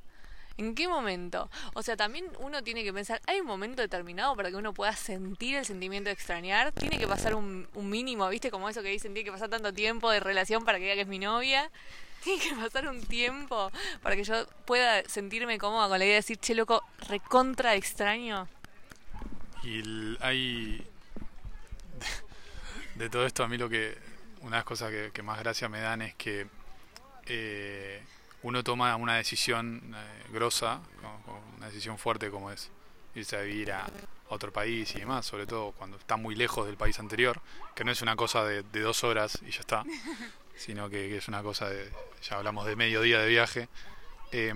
¿En 0.57 0.75
qué 0.75 0.87
momento? 0.87 1.49
O 1.73 1.81
sea, 1.81 1.97
también 1.97 2.25
uno 2.39 2.63
tiene 2.63 2.83
que 2.83 2.93
pensar, 2.93 3.19
¿hay 3.25 3.39
un 3.39 3.47
momento 3.47 3.81
determinado 3.81 4.35
para 4.35 4.51
que 4.51 4.55
uno 4.55 4.73
pueda 4.73 4.95
sentir 4.95 5.55
el 5.55 5.65
sentimiento 5.65 6.09
de 6.09 6.13
extrañar? 6.13 6.71
Tiene 6.73 6.99
que 6.99 7.07
pasar 7.07 7.33
un, 7.33 7.67
mínimo, 7.75 8.29
¿viste? 8.29 8.51
Como 8.51 8.69
eso 8.69 8.83
que 8.83 8.89
dicen, 8.89 9.13
tiene 9.13 9.25
que 9.25 9.31
pasar 9.31 9.49
tanto 9.49 9.73
tiempo 9.73 10.11
de 10.11 10.19
relación 10.19 10.63
para 10.63 10.77
que 10.77 10.83
diga 10.83 10.95
que 10.95 11.01
es 11.01 11.07
mi 11.07 11.19
novia. 11.19 11.71
Tiene 12.23 12.41
que 12.41 12.55
pasar 12.55 12.87
un 12.87 13.03
tiempo 13.03 13.69
para 14.01 14.15
que 14.15 14.23
yo 14.23 14.47
pueda 14.65 15.03
sentirme 15.09 15.57
cómoda 15.57 15.89
con 15.89 15.99
la 15.99 16.05
idea 16.05 16.13
de 16.13 16.19
decir, 16.19 16.37
che, 16.37 16.55
loco, 16.55 16.81
recontra 17.09 17.75
extraño. 17.75 18.47
Y 19.61 19.79
el, 19.79 20.17
hay. 20.21 20.87
De, 22.95 23.03
de, 23.03 23.09
todo 23.09 23.25
esto, 23.25 23.43
a 23.43 23.49
mí 23.49 23.57
lo 23.57 23.67
que. 23.67 23.97
Una 24.39 24.51
de 24.51 24.57
las 24.57 24.63
cosas 24.63 24.89
que, 24.89 25.11
que 25.13 25.21
más 25.21 25.37
gracia 25.39 25.67
me 25.67 25.81
dan 25.81 26.01
es 26.01 26.15
que. 26.15 26.47
Eh, 27.25 28.01
uno 28.43 28.63
toma 28.63 28.95
una 28.95 29.15
decisión 29.15 29.81
eh, 29.95 30.31
grosa, 30.31 30.79
una 31.57 31.67
decisión 31.67 31.97
fuerte 31.97 32.29
como 32.29 32.51
es 32.51 32.69
irse 33.15 33.37
a 33.37 33.41
vivir 33.41 33.71
a 33.71 33.85
otro 34.29 34.51
país 34.51 34.93
y 34.95 34.99
demás, 34.99 35.25
sobre 35.25 35.45
todo 35.45 35.71
cuando 35.71 35.97
está 35.97 36.17
muy 36.17 36.35
lejos 36.35 36.65
del 36.65 36.77
país 36.77 36.99
anterior, 36.99 37.41
que 37.75 37.83
no 37.83 37.91
es 37.91 38.01
una 38.01 38.15
cosa 38.15 38.43
de, 38.43 38.63
de 38.63 38.81
dos 38.81 39.03
horas 39.03 39.39
y 39.47 39.51
ya 39.51 39.61
está, 39.61 39.83
sino 40.55 40.89
que, 40.89 41.09
que, 41.09 41.17
es 41.17 41.27
una 41.27 41.41
cosa 41.41 41.69
de, 41.69 41.89
ya 42.21 42.37
hablamos 42.37 42.65
de 42.65 42.75
medio 42.75 43.01
día 43.01 43.19
de 43.19 43.27
viaje, 43.27 43.69
eh, 44.31 44.53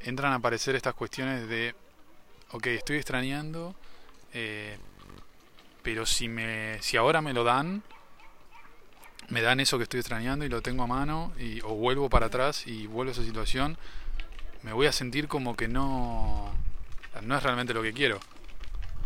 entran 0.00 0.32
a 0.32 0.36
aparecer 0.36 0.76
estas 0.76 0.94
cuestiones 0.94 1.48
de, 1.48 1.74
ok, 2.50 2.66
estoy 2.68 2.96
extrañando, 2.96 3.74
eh, 4.32 4.78
pero 5.82 6.06
si, 6.06 6.28
me, 6.28 6.80
si 6.82 6.96
ahora 6.96 7.20
me 7.20 7.32
lo 7.32 7.44
dan, 7.44 7.82
me 9.28 9.42
dan 9.42 9.60
eso 9.60 9.78
que 9.78 9.84
estoy 9.84 10.00
extrañando 10.00 10.44
y 10.44 10.48
lo 10.48 10.62
tengo 10.62 10.82
a 10.84 10.86
mano, 10.86 11.32
y, 11.38 11.60
o 11.62 11.74
vuelvo 11.74 12.08
para 12.08 12.26
atrás 12.26 12.66
y 12.66 12.86
vuelvo 12.86 13.10
a 13.10 13.12
esa 13.12 13.24
situación, 13.24 13.76
me 14.62 14.72
voy 14.72 14.86
a 14.86 14.92
sentir 14.92 15.28
como 15.28 15.56
que 15.56 15.68
no, 15.68 16.52
no 17.22 17.36
es 17.36 17.42
realmente 17.42 17.74
lo 17.74 17.82
que 17.82 17.92
quiero. 17.92 18.18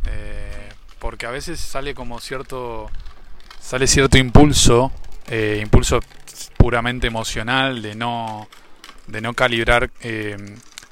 Eh, 0.07 0.69
porque 0.99 1.27
a 1.27 1.31
veces 1.31 1.61
sale 1.61 1.95
como 1.95 2.21
cierto, 2.21 2.91
sale 3.61 3.87
cierto 3.87 4.19
impulso, 4.19 4.93
eh, 5.29 5.61
impulso 5.63 6.01
puramente 6.57 7.07
emocional 7.07 7.83
de 7.83 7.95
no, 7.95 8.49
de 9.07 9.21
no 9.21 9.35
calibrar 9.35 9.91
eh, 10.01 10.37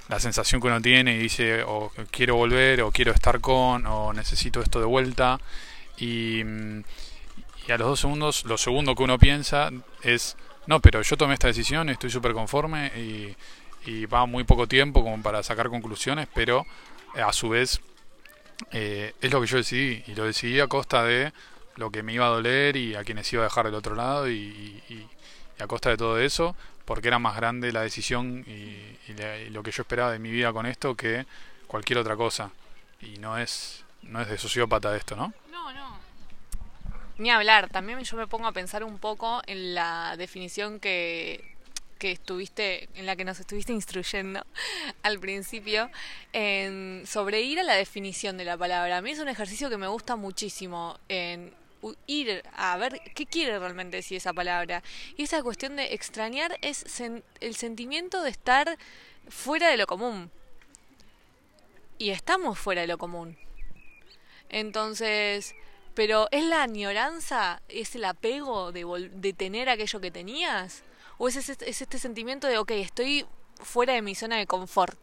la 0.08 0.20
sensación 0.20 0.60
que 0.60 0.68
uno 0.68 0.80
tiene 0.80 1.16
y 1.16 1.18
dice 1.18 1.62
o 1.64 1.90
quiero 2.10 2.36
volver 2.36 2.82
o 2.82 2.92
quiero 2.92 3.12
estar 3.12 3.40
con 3.40 3.86
o 3.86 4.12
necesito 4.12 4.60
esto 4.60 4.78
de 4.78 4.86
vuelta 4.86 5.40
y, 5.98 6.42
y 7.66 7.72
a 7.72 7.78
los 7.78 7.88
dos 7.88 8.00
segundos 8.00 8.44
lo 8.44 8.58
segundo 8.58 8.94
que 8.94 9.02
uno 9.02 9.18
piensa 9.18 9.70
es 10.02 10.36
no 10.66 10.80
pero 10.80 11.02
yo 11.02 11.16
tomé 11.16 11.34
esta 11.34 11.48
decisión 11.48 11.88
estoy 11.88 12.10
súper 12.10 12.32
conforme 12.32 12.92
y, 12.96 13.36
y 13.90 14.06
va 14.06 14.26
muy 14.26 14.44
poco 14.44 14.66
tiempo 14.66 15.02
como 15.02 15.22
para 15.22 15.42
sacar 15.42 15.68
conclusiones 15.68 16.28
pero 16.34 16.64
a 17.14 17.32
su 17.32 17.48
vez 17.48 17.80
eh, 18.72 19.14
es 19.20 19.32
lo 19.32 19.40
que 19.40 19.46
yo 19.46 19.58
decidí 19.58 20.02
y 20.06 20.14
lo 20.14 20.24
decidí 20.24 20.60
a 20.60 20.66
costa 20.66 21.04
de 21.04 21.32
lo 21.76 21.90
que 21.90 22.02
me 22.02 22.12
iba 22.14 22.26
a 22.26 22.30
doler 22.30 22.76
y 22.76 22.94
a 22.94 23.04
quienes 23.04 23.30
iba 23.32 23.42
a 23.42 23.44
dejar 23.44 23.66
del 23.66 23.74
otro 23.74 23.94
lado 23.94 24.30
y, 24.30 24.82
y, 24.88 25.06
a 25.58 25.66
costa 25.66 25.88
de 25.88 25.96
todo 25.96 26.18
eso 26.18 26.54
porque 26.84 27.08
era 27.08 27.18
más 27.18 27.34
grande 27.36 27.72
la 27.72 27.80
decisión 27.80 28.44
y, 28.46 29.10
y, 29.10 29.50
lo 29.50 29.62
que 29.62 29.70
yo 29.70 29.82
esperaba 29.82 30.12
de 30.12 30.18
mi 30.18 30.30
vida 30.30 30.52
con 30.52 30.66
esto 30.66 30.94
que 30.94 31.24
cualquier 31.66 31.98
otra 31.98 32.14
cosa. 32.14 32.50
Y 33.00 33.18
no 33.18 33.38
es 33.38 33.84
no 34.02 34.20
es 34.20 34.28
de 34.28 34.38
sociópata 34.38 34.94
esto 34.96 35.16
no 35.16 35.32
no 35.50 35.72
no 35.72 35.95
ni 37.18 37.30
hablar 37.30 37.68
también 37.68 38.00
yo 38.00 38.16
me 38.16 38.26
pongo 38.26 38.46
a 38.46 38.52
pensar 38.52 38.84
un 38.84 38.98
poco 38.98 39.42
en 39.46 39.74
la 39.74 40.16
definición 40.16 40.80
que 40.80 41.56
que 41.98 42.12
estuviste, 42.12 42.88
en 42.94 43.06
la 43.06 43.16
que 43.16 43.24
nos 43.24 43.40
estuviste 43.40 43.72
instruyendo 43.72 44.44
al 45.02 45.18
principio, 45.18 45.90
en, 46.32 47.02
sobre 47.06 47.42
ir 47.42 47.60
a 47.60 47.62
la 47.62 47.74
definición 47.74 48.36
de 48.36 48.44
la 48.44 48.56
palabra. 48.56 48.98
A 48.98 49.02
mí 49.02 49.10
es 49.10 49.18
un 49.18 49.28
ejercicio 49.28 49.70
que 49.70 49.78
me 49.78 49.86
gusta 49.86 50.16
muchísimo, 50.16 50.98
en 51.08 51.52
ir 52.06 52.42
a 52.54 52.76
ver 52.76 53.00
qué 53.14 53.26
quiere 53.26 53.58
realmente 53.58 53.98
decir 53.98 54.16
esa 54.16 54.32
palabra. 54.32 54.82
Y 55.16 55.24
esa 55.24 55.42
cuestión 55.42 55.76
de 55.76 55.94
extrañar 55.94 56.58
es 56.62 56.78
sen 56.78 57.22
el 57.40 57.54
sentimiento 57.54 58.22
de 58.22 58.30
estar 58.30 58.76
fuera 59.28 59.68
de 59.68 59.76
lo 59.76 59.86
común. 59.86 60.30
Y 61.98 62.10
estamos 62.10 62.58
fuera 62.58 62.82
de 62.82 62.88
lo 62.88 62.98
común. 62.98 63.38
Entonces, 64.48 65.54
pero 65.96 66.28
¿es 66.30 66.44
la 66.44 66.62
añoranza? 66.62 67.62
¿Es 67.68 67.96
el 67.96 68.04
apego 68.04 68.70
de, 68.70 68.84
de 69.14 69.32
tener 69.32 69.70
aquello 69.70 69.98
que 69.98 70.10
tenías? 70.10 70.84
¿O 71.16 71.26
es, 71.26 71.36
ese, 71.36 71.56
es 71.66 71.80
este 71.80 71.98
sentimiento 71.98 72.46
de, 72.46 72.58
ok, 72.58 72.72
estoy 72.72 73.24
fuera 73.62 73.94
de 73.94 74.02
mi 74.02 74.14
zona 74.14 74.36
de 74.36 74.46
confort? 74.46 74.98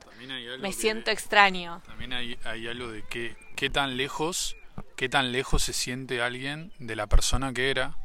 Me 0.60 0.72
siento 0.72 1.10
extraño. 1.10 1.82
También 1.88 2.14
hay, 2.14 2.38
hay 2.44 2.68
algo 2.68 2.92
de 2.92 3.02
que, 3.02 3.36
qué 3.56 3.72
tan 3.72 3.98
lejos, 3.98 4.56
qué 4.96 5.10
tan 5.10 5.32
lejos 5.32 5.64
se 5.64 5.74
siente 5.74 6.22
alguien 6.22 6.72
de 6.78 6.96
la 6.96 7.08
persona 7.08 7.52
que 7.54 7.72
era. 7.72 7.98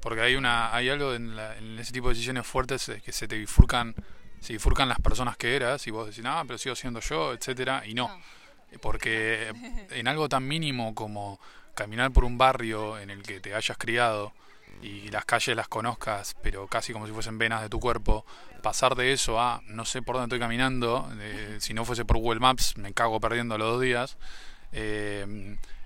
Porque 0.00 0.20
hay 0.20 0.36
una, 0.36 0.72
hay 0.72 0.88
algo 0.88 1.12
en, 1.12 1.34
la, 1.34 1.56
en 1.58 1.76
ese 1.80 1.92
tipo 1.92 2.06
de 2.06 2.14
decisiones 2.14 2.46
fuertes 2.46 2.88
que 3.04 3.10
se 3.10 3.26
te 3.26 3.36
bifurcan, 3.36 3.96
se 4.40 4.52
bifurcan 4.52 4.88
las 4.88 5.00
personas 5.00 5.36
que 5.36 5.56
eras 5.56 5.84
y 5.88 5.90
vos 5.90 6.06
decís, 6.06 6.24
ah, 6.24 6.44
pero 6.46 6.56
sigo 6.56 6.76
siendo 6.76 7.00
yo, 7.00 7.32
etcétera, 7.32 7.82
y 7.84 7.94
no. 7.94 8.06
no. 8.06 8.20
Porque 8.80 9.52
en 9.90 10.06
algo 10.06 10.28
tan 10.28 10.46
mínimo 10.46 10.94
como 10.94 11.40
caminar 11.76 12.10
por 12.10 12.24
un 12.24 12.38
barrio 12.38 12.98
en 12.98 13.10
el 13.10 13.22
que 13.22 13.38
te 13.38 13.54
hayas 13.54 13.78
criado, 13.78 14.32
y 14.82 15.08
las 15.08 15.24
calles 15.24 15.56
las 15.56 15.68
conozcas, 15.68 16.36
pero 16.42 16.66
casi 16.66 16.92
como 16.92 17.06
si 17.06 17.12
fuesen 17.12 17.38
venas 17.38 17.62
de 17.62 17.68
tu 17.68 17.80
cuerpo, 17.80 18.24
pasar 18.62 18.94
de 18.94 19.12
eso 19.12 19.40
a 19.40 19.62
no 19.66 19.84
sé 19.84 20.02
por 20.02 20.16
dónde 20.16 20.26
estoy 20.26 20.40
caminando, 20.40 21.08
eh, 21.20 21.58
si 21.60 21.74
no 21.74 21.84
fuese 21.84 22.04
por 22.04 22.18
Google 22.18 22.40
Maps 22.40 22.76
me 22.76 22.92
cago 22.92 23.20
perdiendo 23.20 23.58
los 23.58 23.72
dos 23.72 23.82
días, 23.82 24.16
eh, 24.72 25.22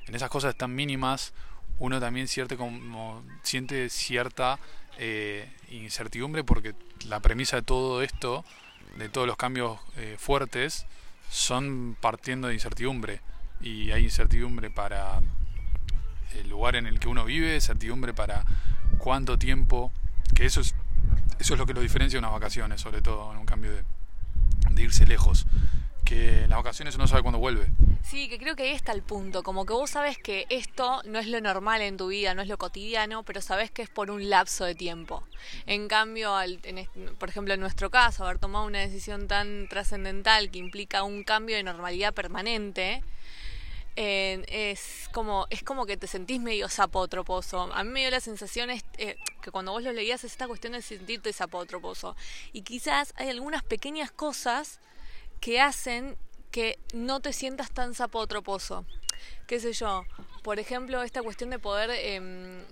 en 0.06 0.14
esas 0.14 0.30
cosas 0.30 0.56
tan 0.56 0.74
mínimas 0.74 1.32
uno 1.78 2.00
también 2.00 2.28
siente, 2.28 2.56
como, 2.56 3.22
siente 3.42 3.88
cierta 3.88 4.58
eh, 4.98 5.50
incertidumbre 5.70 6.44
porque 6.44 6.74
la 7.06 7.20
premisa 7.20 7.56
de 7.56 7.62
todo 7.62 8.02
esto, 8.02 8.44
de 8.96 9.08
todos 9.08 9.26
los 9.26 9.36
cambios 9.36 9.78
fuertes, 10.18 10.84
son 11.30 11.96
partiendo 11.98 12.48
de 12.48 12.54
incertidumbre. 12.54 13.20
Y 13.62 13.92
hay 13.92 14.04
incertidumbre 14.04 14.68
para 14.68 15.20
el 16.34 16.48
lugar 16.48 16.76
en 16.76 16.86
el 16.86 16.98
que 17.00 17.08
uno 17.08 17.24
vive, 17.24 17.60
certidumbre 17.60 18.14
para 18.14 18.44
cuánto 18.98 19.38
tiempo, 19.38 19.92
que 20.34 20.46
eso 20.46 20.60
es, 20.60 20.74
eso 21.38 21.54
es 21.54 21.58
lo 21.58 21.66
que 21.66 21.74
lo 21.74 21.80
diferencia 21.80 22.16
de 22.16 22.20
unas 22.20 22.32
vacaciones, 22.32 22.80
sobre 22.80 23.02
todo 23.02 23.32
en 23.32 23.38
un 23.38 23.46
cambio 23.46 23.72
de, 23.72 23.84
irse 24.82 25.04
lejos, 25.04 25.46
que 26.04 26.44
en 26.44 26.50
las 26.50 26.58
vacaciones 26.58 26.94
uno 26.94 27.06
sabe 27.06 27.20
cuándo 27.20 27.38
vuelve. 27.38 27.66
Sí, 28.02 28.28
que 28.28 28.38
creo 28.38 28.56
que 28.56 28.62
ahí 28.62 28.70
está 28.70 28.92
el 28.92 29.02
punto, 29.02 29.42
como 29.42 29.66
que 29.66 29.74
vos 29.74 29.90
sabes 29.90 30.16
que 30.16 30.46
esto 30.48 31.02
no 31.04 31.18
es 31.18 31.26
lo 31.26 31.40
normal 31.40 31.82
en 31.82 31.98
tu 31.98 32.08
vida, 32.08 32.34
no 32.34 32.40
es 32.40 32.48
lo 32.48 32.56
cotidiano, 32.56 33.22
pero 33.24 33.42
sabes 33.42 33.70
que 33.70 33.82
es 33.82 33.90
por 33.90 34.10
un 34.10 34.30
lapso 34.30 34.64
de 34.64 34.74
tiempo. 34.74 35.22
En 35.66 35.86
cambio, 35.86 36.34
por 37.18 37.28
ejemplo, 37.28 37.52
en 37.52 37.60
nuestro 37.60 37.90
caso, 37.90 38.24
haber 38.24 38.38
tomado 38.38 38.64
una 38.64 38.78
decisión 38.78 39.28
tan 39.28 39.68
trascendental 39.68 40.50
que 40.50 40.58
implica 40.58 41.02
un 41.02 41.24
cambio 41.24 41.56
de 41.56 41.62
normalidad 41.62 42.14
permanente, 42.14 43.02
eh, 43.96 44.44
es 44.48 45.08
como 45.12 45.46
es 45.50 45.62
como 45.62 45.84
que 45.86 45.96
te 45.96 46.06
sentís 46.06 46.40
medio 46.40 46.68
sapótroposo. 46.68 47.72
A 47.72 47.84
mí 47.84 47.90
me 47.90 48.00
dio 48.00 48.10
la 48.10 48.20
sensación 48.20 48.70
eh, 48.70 48.82
que 49.42 49.50
cuando 49.50 49.72
vos 49.72 49.82
lo 49.82 49.92
leías 49.92 50.24
es 50.24 50.32
esta 50.32 50.46
cuestión 50.46 50.74
de 50.74 50.82
sentirte 50.82 51.32
sapótroposo. 51.32 52.16
Y 52.52 52.62
quizás 52.62 53.12
hay 53.16 53.28
algunas 53.28 53.62
pequeñas 53.62 54.10
cosas 54.10 54.80
que 55.40 55.60
hacen 55.60 56.16
que 56.50 56.78
no 56.92 57.20
te 57.20 57.32
sientas 57.32 57.70
tan 57.70 57.94
sapótroposo. 57.94 58.84
¿Qué 59.46 59.60
sé 59.60 59.72
yo? 59.72 60.04
Por 60.42 60.58
ejemplo, 60.58 61.02
esta 61.02 61.22
cuestión 61.22 61.50
de 61.50 61.58
poder 61.58 61.90
em, 61.90 62.64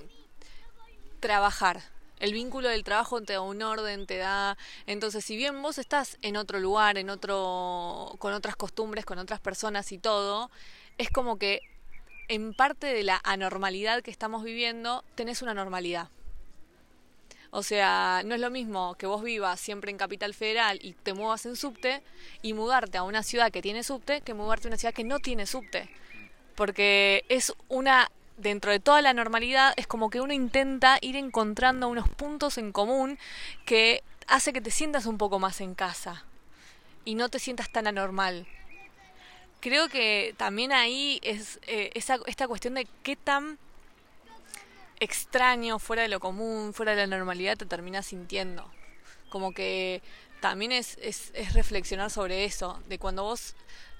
trabajar. 1.20 1.82
El 2.18 2.32
vínculo 2.32 2.68
del 2.68 2.82
trabajo 2.82 3.20
te 3.20 3.34
da 3.34 3.40
un 3.40 3.62
orden, 3.62 4.06
te 4.06 4.16
da... 4.16 4.56
Entonces, 4.86 5.24
si 5.24 5.36
bien 5.36 5.62
vos 5.62 5.78
estás 5.78 6.18
en 6.22 6.36
otro 6.36 6.58
lugar, 6.58 6.98
en 6.98 7.10
otro... 7.10 8.14
con 8.18 8.32
otras 8.32 8.56
costumbres, 8.56 9.04
con 9.04 9.18
otras 9.18 9.40
personas 9.40 9.92
y 9.92 9.98
todo, 9.98 10.50
es 10.98 11.10
como 11.10 11.38
que 11.38 11.60
en 12.28 12.52
parte 12.52 12.88
de 12.88 13.02
la 13.02 13.20
anormalidad 13.24 14.02
que 14.02 14.10
estamos 14.10 14.44
viviendo, 14.44 15.02
tenés 15.14 15.40
una 15.40 15.54
normalidad. 15.54 16.08
O 17.50 17.62
sea, 17.62 18.22
no 18.26 18.34
es 18.34 18.40
lo 18.40 18.50
mismo 18.50 18.94
que 18.96 19.06
vos 19.06 19.22
vivas 19.22 19.58
siempre 19.58 19.90
en 19.90 19.96
Capital 19.96 20.34
Federal 20.34 20.78
y 20.82 20.92
te 20.92 21.14
muevas 21.14 21.46
en 21.46 21.56
subte 21.56 22.02
y 22.42 22.52
mudarte 22.52 22.98
a 22.98 23.02
una 23.02 23.22
ciudad 23.22 23.50
que 23.50 23.62
tiene 23.62 23.82
subte 23.82 24.20
que 24.20 24.34
mudarte 24.34 24.68
a 24.68 24.70
una 24.70 24.76
ciudad 24.76 24.92
que 24.92 25.04
no 25.04 25.18
tiene 25.18 25.46
subte. 25.46 25.88
Porque 26.54 27.24
es 27.30 27.54
una, 27.68 28.10
dentro 28.36 28.70
de 28.70 28.80
toda 28.80 29.00
la 29.00 29.14
normalidad, 29.14 29.72
es 29.76 29.86
como 29.86 30.10
que 30.10 30.20
uno 30.20 30.34
intenta 30.34 30.98
ir 31.00 31.16
encontrando 31.16 31.88
unos 31.88 32.08
puntos 32.10 32.58
en 32.58 32.72
común 32.72 33.18
que 33.64 34.02
hace 34.26 34.52
que 34.52 34.60
te 34.60 34.70
sientas 34.70 35.06
un 35.06 35.16
poco 35.16 35.38
más 35.38 35.62
en 35.62 35.74
casa 35.74 36.24
y 37.06 37.14
no 37.14 37.30
te 37.30 37.38
sientas 37.38 37.70
tan 37.70 37.86
anormal. 37.86 38.46
Creo 39.60 39.88
que 39.88 40.34
también 40.36 40.72
ahí 40.72 41.20
es 41.22 41.58
eh, 41.66 41.90
esta 41.94 42.48
cuestión 42.48 42.74
de 42.74 42.86
qué 43.02 43.16
tan 43.16 43.58
extraño, 45.00 45.78
fuera 45.78 46.02
de 46.02 46.08
lo 46.08 46.20
común, 46.20 46.72
fuera 46.74 46.94
de 46.94 47.06
la 47.06 47.18
normalidad, 47.18 47.56
te 47.56 47.66
terminas 47.66 48.06
sintiendo. 48.06 48.70
Como 49.30 49.52
que 49.52 50.02
también 50.40 50.72
es, 50.72 50.96
es, 51.00 51.30
es 51.34 51.54
reflexionar 51.54 52.10
sobre 52.10 52.44
eso, 52.44 52.80
de 52.88 52.98
cuando 52.98 53.24
vos 53.24 53.54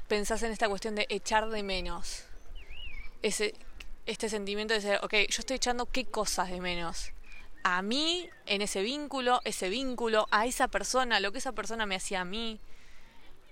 pensás 0.09 0.43
en 0.43 0.53
esta 0.53 0.69
cuestión 0.69 0.95
de 0.95 1.07
echar 1.09 1.49
de 1.49 1.63
menos. 1.63 2.25
Ese, 3.23 3.55
este 4.07 4.29
sentimiento 4.29 4.75
de 4.75 4.81
ser, 4.81 5.01
ok, 5.03 5.13
yo 5.29 5.41
estoy 5.41 5.57
echando 5.57 5.87
qué 5.87 6.05
cosas 6.05 6.51
de 6.51 6.61
menos. 6.61 7.13
A 7.65 7.83
mí, 7.83 8.29
en 8.47 8.63
ese 8.63 8.83
vínculo, 8.83 9.41
ese 9.45 9.69
vínculo, 9.69 10.27
a 10.31 10.47
esa 10.47 10.69
persona, 10.69 11.21
lo 11.21 11.33
que 11.33 11.39
esa 11.39 11.53
persona 11.53 11.87
me 11.87 11.97
hacía 11.97 12.23
a 12.23 12.25
mí. 12.25 12.59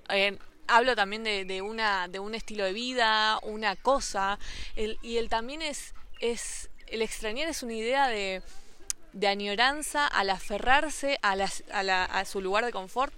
Eh, 0.08 0.38
hablo 0.68 0.96
también 0.96 1.24
de, 1.24 1.62
una, 1.62 2.08
de 2.08 2.18
un 2.18 2.34
estilo 2.34 2.64
de 2.64 2.72
vida, 2.72 3.38
una 3.42 3.76
cosa. 3.76 4.38
El, 4.74 4.98
y 5.02 5.18
él 5.18 5.28
también 5.28 5.62
es, 5.62 5.94
es 6.20 6.70
el 6.86 7.02
extrañar 7.02 7.48
es 7.48 7.62
una 7.62 7.74
idea 7.74 8.08
de, 8.08 8.42
de 9.12 9.28
añoranza 9.28 10.06
al 10.06 10.30
aferrarse 10.30 11.18
a, 11.22 11.32
a, 11.32 12.24
su 12.24 12.40
lugar 12.40 12.64
de 12.64 12.72
confort. 12.72 13.14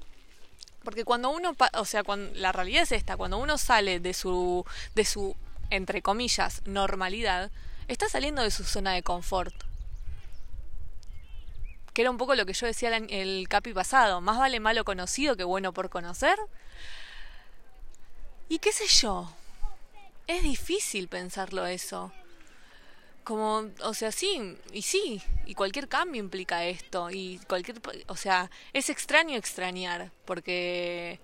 Porque 0.84 1.04
cuando 1.04 1.30
uno, 1.30 1.56
o 1.74 1.84
sea, 1.84 2.02
cuando, 2.02 2.30
la 2.38 2.52
realidad 2.52 2.84
es 2.84 2.92
esta, 2.92 3.16
cuando 3.16 3.38
uno 3.38 3.58
sale 3.58 4.00
de 4.00 4.14
su, 4.14 4.64
de 4.94 5.04
su, 5.04 5.36
entre 5.70 6.02
comillas, 6.02 6.62
normalidad, 6.64 7.50
está 7.88 8.08
saliendo 8.08 8.42
de 8.42 8.50
su 8.50 8.64
zona 8.64 8.92
de 8.92 9.02
confort. 9.02 9.54
Que 11.92 12.02
era 12.02 12.10
un 12.10 12.16
poco 12.16 12.36
lo 12.36 12.46
que 12.46 12.52
yo 12.52 12.66
decía 12.66 12.96
el, 12.96 13.12
el 13.12 13.48
capi 13.48 13.74
pasado, 13.74 14.20
más 14.20 14.38
vale 14.38 14.60
malo 14.60 14.84
conocido 14.84 15.36
que 15.36 15.44
bueno 15.44 15.72
por 15.72 15.90
conocer. 15.90 16.38
Y 18.48 18.58
qué 18.58 18.72
sé 18.72 18.86
yo, 18.86 19.30
es 20.26 20.42
difícil 20.42 21.08
pensarlo 21.08 21.66
eso 21.66 22.12
como, 23.28 23.68
o 23.82 23.92
sea, 23.92 24.10
sí, 24.10 24.56
y 24.72 24.80
sí, 24.80 25.20
y 25.44 25.54
cualquier 25.54 25.86
cambio 25.86 26.18
implica 26.18 26.64
esto, 26.64 27.10
y 27.10 27.38
cualquier, 27.46 27.76
o 28.06 28.16
sea, 28.16 28.50
es 28.72 28.88
extraño 28.88 29.36
extrañar, 29.36 30.10
porque 30.24 31.20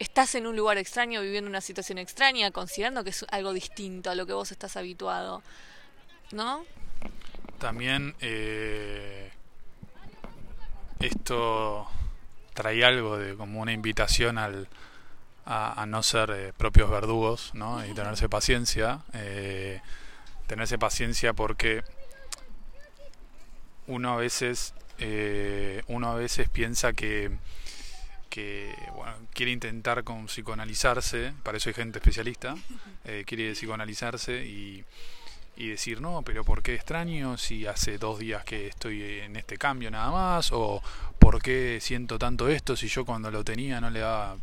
estás 0.00 0.34
en 0.34 0.48
un 0.48 0.56
lugar 0.56 0.76
extraño, 0.76 1.22
viviendo 1.22 1.48
una 1.48 1.60
situación 1.60 1.98
extraña, 1.98 2.50
considerando 2.50 3.04
que 3.04 3.10
es 3.10 3.24
algo 3.30 3.52
distinto 3.52 4.10
a 4.10 4.16
lo 4.16 4.26
que 4.26 4.32
vos 4.32 4.50
estás 4.50 4.76
habituado, 4.76 5.44
¿no? 6.32 6.64
También 7.60 8.16
eh, 8.20 9.30
esto 10.98 11.86
trae 12.54 12.84
algo 12.84 13.18
de 13.18 13.36
como 13.36 13.60
una 13.60 13.72
invitación 13.72 14.36
al, 14.36 14.66
a, 15.46 15.84
no 15.86 16.02
ser 16.02 16.30
eh, 16.30 16.52
propios 16.56 16.90
verdugos, 16.90 17.50
¿no? 17.54 17.84
Y 17.86 17.94
tenerse 17.94 18.28
paciencia. 18.28 19.00
Eh, 19.12 19.80
tenerse 20.46 20.78
paciencia 20.78 21.32
porque 21.32 21.82
uno 23.86 24.12
a 24.12 24.16
veces 24.16 24.74
eh, 24.98 25.82
uno 25.88 26.12
a 26.12 26.14
veces 26.14 26.48
piensa 26.48 26.92
que 26.92 27.30
que 28.28 28.74
bueno, 28.96 29.14
quiere 29.32 29.52
intentar 29.52 30.02
con 30.02 30.26
psicoanalizarse, 30.26 31.34
para 31.44 31.58
eso 31.58 31.68
hay 31.70 31.74
gente 31.74 31.98
especialista, 31.98 32.56
eh, 33.04 33.22
quiere 33.24 33.52
psicoanalizarse 33.52 34.44
y, 34.44 34.84
y 35.56 35.68
decir, 35.68 36.00
no, 36.00 36.22
pero 36.22 36.42
¿por 36.44 36.60
qué 36.60 36.74
extraño 36.74 37.36
si 37.38 37.64
hace 37.66 37.96
dos 37.96 38.18
días 38.18 38.42
que 38.42 38.66
estoy 38.66 39.20
en 39.20 39.36
este 39.36 39.56
cambio 39.56 39.88
nada 39.88 40.10
más? 40.10 40.50
¿O 40.50 40.82
por 41.20 41.40
qué 41.40 41.78
siento 41.80 42.18
tanto 42.18 42.48
esto 42.48 42.74
si 42.74 42.88
yo 42.88 43.04
cuando 43.04 43.30
lo 43.30 43.44
tenía 43.44 43.80
no 43.80 43.88
le 43.88 44.00
daba 44.00 44.36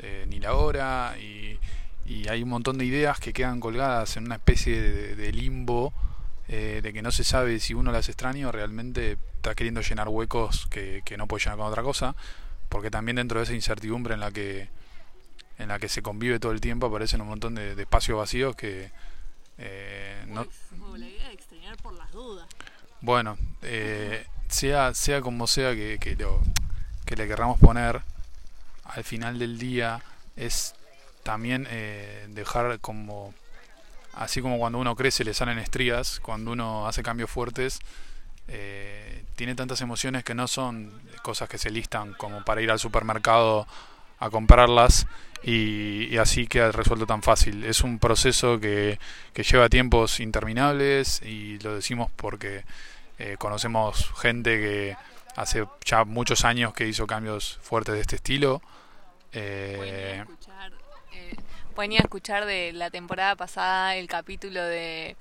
eh, 0.00 0.26
ni 0.28 0.40
la 0.40 0.54
hora? 0.54 1.16
Y, 1.18 1.58
y 2.04 2.28
hay 2.28 2.42
un 2.42 2.48
montón 2.48 2.78
de 2.78 2.84
ideas 2.84 3.20
que 3.20 3.32
quedan 3.32 3.60
colgadas 3.60 4.16
en 4.16 4.24
una 4.24 4.36
especie 4.36 4.80
de, 4.80 5.32
limbo 5.32 5.92
eh, 6.48 6.80
de 6.82 6.92
que 6.92 7.02
no 7.02 7.12
se 7.12 7.24
sabe 7.24 7.60
si 7.60 7.74
uno 7.74 7.92
las 7.92 8.08
extraña 8.08 8.48
o 8.48 8.52
realmente 8.52 9.18
está 9.36 9.54
queriendo 9.54 9.80
llenar 9.80 10.08
huecos 10.08 10.66
que, 10.66 11.02
no 11.16 11.26
puede 11.26 11.44
llenar 11.44 11.58
con 11.58 11.66
otra 11.66 11.82
cosa 11.82 12.14
porque 12.68 12.90
también 12.90 13.16
dentro 13.16 13.38
de 13.38 13.44
esa 13.44 13.54
incertidumbre 13.54 14.14
en 14.14 14.20
la 14.20 14.30
que 14.30 14.68
en 15.58 15.68
la 15.68 15.78
que 15.78 15.88
se 15.88 16.02
convive 16.02 16.40
todo 16.40 16.52
el 16.52 16.60
tiempo 16.60 16.86
aparecen 16.86 17.20
un 17.20 17.28
montón 17.28 17.54
de, 17.54 17.80
espacios 17.80 18.18
vacíos 18.18 18.56
que 18.56 18.90
eh, 19.58 20.24
no 20.26 20.46
la 20.96 21.06
idea 21.06 21.28
de 21.28 21.34
extrañar 21.34 21.76
por 21.76 21.92
las 21.92 22.10
dudas 22.10 22.48
bueno 23.00 23.36
eh, 23.62 24.26
sea 24.48 24.94
sea 24.94 25.20
como 25.20 25.46
sea 25.46 25.74
que, 25.74 25.98
que 26.00 26.16
lo 26.16 26.40
que 27.04 27.14
le 27.14 27.28
querramos 27.28 27.60
poner 27.60 28.02
al 28.84 29.04
final 29.04 29.38
del 29.38 29.58
día 29.58 30.00
es 30.36 30.74
también 31.22 31.66
eh, 31.70 32.26
dejar 32.30 32.80
como 32.80 33.34
así 34.14 34.42
como 34.42 34.58
cuando 34.58 34.78
uno 34.78 34.94
crece 34.96 35.24
le 35.24 35.34
salen 35.34 35.58
estrías 35.58 36.20
cuando 36.20 36.52
uno 36.52 36.86
hace 36.86 37.02
cambios 37.02 37.30
fuertes 37.30 37.78
eh, 38.48 39.24
tiene 39.36 39.54
tantas 39.54 39.80
emociones 39.80 40.24
que 40.24 40.34
no 40.34 40.48
son 40.48 40.92
cosas 41.22 41.48
que 41.48 41.58
se 41.58 41.70
listan 41.70 42.12
como 42.14 42.44
para 42.44 42.60
ir 42.60 42.70
al 42.70 42.78
supermercado 42.78 43.66
a 44.18 44.30
comprarlas 44.30 45.06
y, 45.42 46.16
así 46.18 46.46
queda 46.46 46.70
resuelto 46.70 47.06
tan 47.06 47.22
fácil. 47.22 47.64
Es 47.64 47.82
un 47.82 47.98
proceso 47.98 48.60
que, 48.60 48.98
que 49.32 49.42
lleva 49.42 49.68
tiempos 49.68 50.20
interminables 50.20 51.20
y 51.22 51.58
lo 51.58 51.74
decimos 51.74 52.10
porque 52.14 52.64
eh, 53.18 53.36
conocemos 53.38 54.12
gente 54.20 54.58
que 54.58 54.96
hace 55.36 55.66
ya 55.84 56.04
muchos 56.04 56.44
años 56.44 56.74
que 56.74 56.86
hizo 56.86 57.06
cambios 57.06 57.58
fuertes 57.62 57.94
de 57.94 58.00
este 58.00 58.16
estilo. 58.16 58.62
Eh, 59.32 60.24
Pueden 61.74 61.92
ir 61.92 62.00
a 62.00 62.02
escuchar 62.02 62.44
de 62.44 62.72
la 62.72 62.90
temporada 62.90 63.34
pasada 63.34 63.96
el 63.96 64.06
capítulo 64.06 64.62
de 64.62 65.16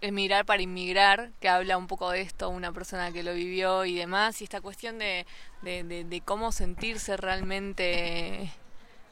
Emigrar 0.00 0.44
para 0.44 0.62
Inmigrar, 0.62 1.30
que 1.40 1.48
habla 1.48 1.76
un 1.76 1.88
poco 1.88 2.10
de 2.10 2.20
esto, 2.20 2.48
una 2.50 2.72
persona 2.72 3.10
que 3.10 3.24
lo 3.24 3.34
vivió 3.34 3.84
y 3.84 3.96
demás, 3.96 4.40
y 4.40 4.44
esta 4.44 4.60
cuestión 4.60 4.98
de, 4.98 5.26
de, 5.62 6.22
cómo 6.24 6.52
sentirse 6.52 7.16
realmente, 7.16 8.52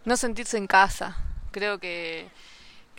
no 0.05 0.16
sentirse 0.16 0.59
en 0.59 0.69
casa. 0.69 1.16
Creo 1.51 1.79
que, 1.79 2.29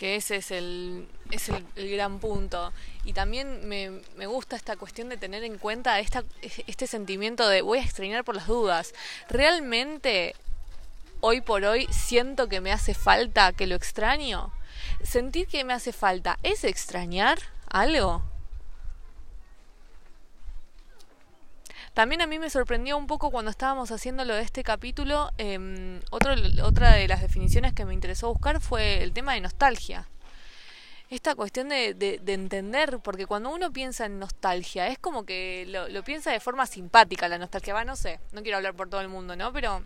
que 0.01 0.15
ese 0.15 0.37
es 0.37 0.49
el, 0.49 1.07
es 1.29 1.49
el, 1.49 1.91
gran 1.91 2.17
punto. 2.17 2.73
Y 3.05 3.13
también 3.13 3.69
me, 3.69 4.01
me, 4.17 4.25
gusta 4.25 4.55
esta 4.55 4.75
cuestión 4.75 5.09
de 5.09 5.17
tener 5.17 5.43
en 5.43 5.59
cuenta 5.59 5.99
esta, 5.99 6.23
este 6.41 6.87
sentimiento 6.87 7.47
de 7.47 7.61
voy 7.61 7.77
a 7.77 7.83
extrañar 7.83 8.23
por 8.23 8.35
las 8.35 8.47
dudas. 8.47 8.95
Realmente 9.29 10.35
hoy 11.19 11.41
por 11.41 11.65
hoy 11.65 11.87
siento 11.91 12.49
que 12.49 12.61
me 12.61 12.71
hace 12.71 12.95
falta, 12.95 13.53
que 13.53 13.67
lo 13.67 13.75
extraño. 13.75 14.51
Sentir 15.03 15.45
que 15.45 15.63
me 15.63 15.73
hace 15.73 15.93
falta, 15.93 16.39
¿es 16.41 16.63
extrañar 16.63 17.37
algo? 17.67 18.23
También 21.93 22.21
a 22.21 22.27
mí 22.27 22.39
me 22.39 22.49
sorprendió 22.49 22.97
un 22.97 23.05
poco 23.05 23.31
cuando 23.31 23.51
estábamos 23.51 23.91
haciendo 23.91 24.23
lo 24.23 24.35
de 24.35 24.43
este 24.43 24.63
capítulo, 24.63 25.31
eh, 25.37 25.99
otro, 26.09 26.33
otra 26.63 26.93
de 26.93 27.07
las 27.07 27.21
definiciones 27.21 27.73
que 27.73 27.83
me 27.83 27.93
interesó 27.93 28.29
buscar 28.29 28.61
fue 28.61 29.03
el 29.03 29.11
tema 29.11 29.33
de 29.33 29.41
nostalgia. 29.41 30.07
Esta 31.09 31.35
cuestión 31.35 31.67
de, 31.67 31.93
de, 31.93 32.19
de 32.19 32.33
entender, 32.33 32.99
porque 32.99 33.25
cuando 33.25 33.49
uno 33.49 33.73
piensa 33.73 34.05
en 34.05 34.19
nostalgia, 34.19 34.87
es 34.87 34.97
como 34.97 35.25
que 35.25 35.65
lo, 35.67 35.89
lo 35.89 36.03
piensa 36.03 36.31
de 36.31 36.39
forma 36.39 36.65
simpática 36.65 37.27
la 37.27 37.37
nostalgia, 37.37 37.73
va, 37.73 37.83
no 37.83 37.97
sé, 37.97 38.21
no 38.31 38.41
quiero 38.41 38.55
hablar 38.55 38.73
por 38.73 38.89
todo 38.89 39.01
el 39.01 39.09
mundo, 39.09 39.35
¿no? 39.35 39.51
Pero 39.51 39.83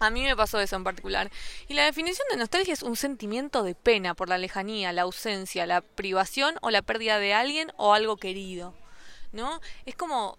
a 0.00 0.10
mí 0.10 0.22
me 0.22 0.36
pasó 0.36 0.60
eso 0.60 0.76
en 0.76 0.84
particular. 0.84 1.30
Y 1.68 1.72
la 1.72 1.84
definición 1.84 2.26
de 2.30 2.36
nostalgia 2.36 2.74
es 2.74 2.82
un 2.82 2.96
sentimiento 2.96 3.62
de 3.62 3.74
pena 3.74 4.14
por 4.14 4.28
la 4.28 4.36
lejanía, 4.36 4.92
la 4.92 5.02
ausencia, 5.02 5.64
la 5.64 5.80
privación 5.80 6.56
o 6.60 6.70
la 6.70 6.82
pérdida 6.82 7.18
de 7.18 7.32
alguien 7.32 7.72
o 7.78 7.94
algo 7.94 8.18
querido. 8.18 8.74
¿No? 9.32 9.60
Es 9.86 9.94
como 9.94 10.36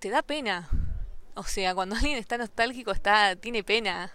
te 0.00 0.08
da 0.10 0.22
pena. 0.22 0.68
O 1.34 1.44
sea, 1.44 1.74
cuando 1.74 1.94
alguien 1.96 2.18
está 2.18 2.36
nostálgico 2.38 2.90
está 2.90 3.36
tiene 3.36 3.62
pena 3.62 4.12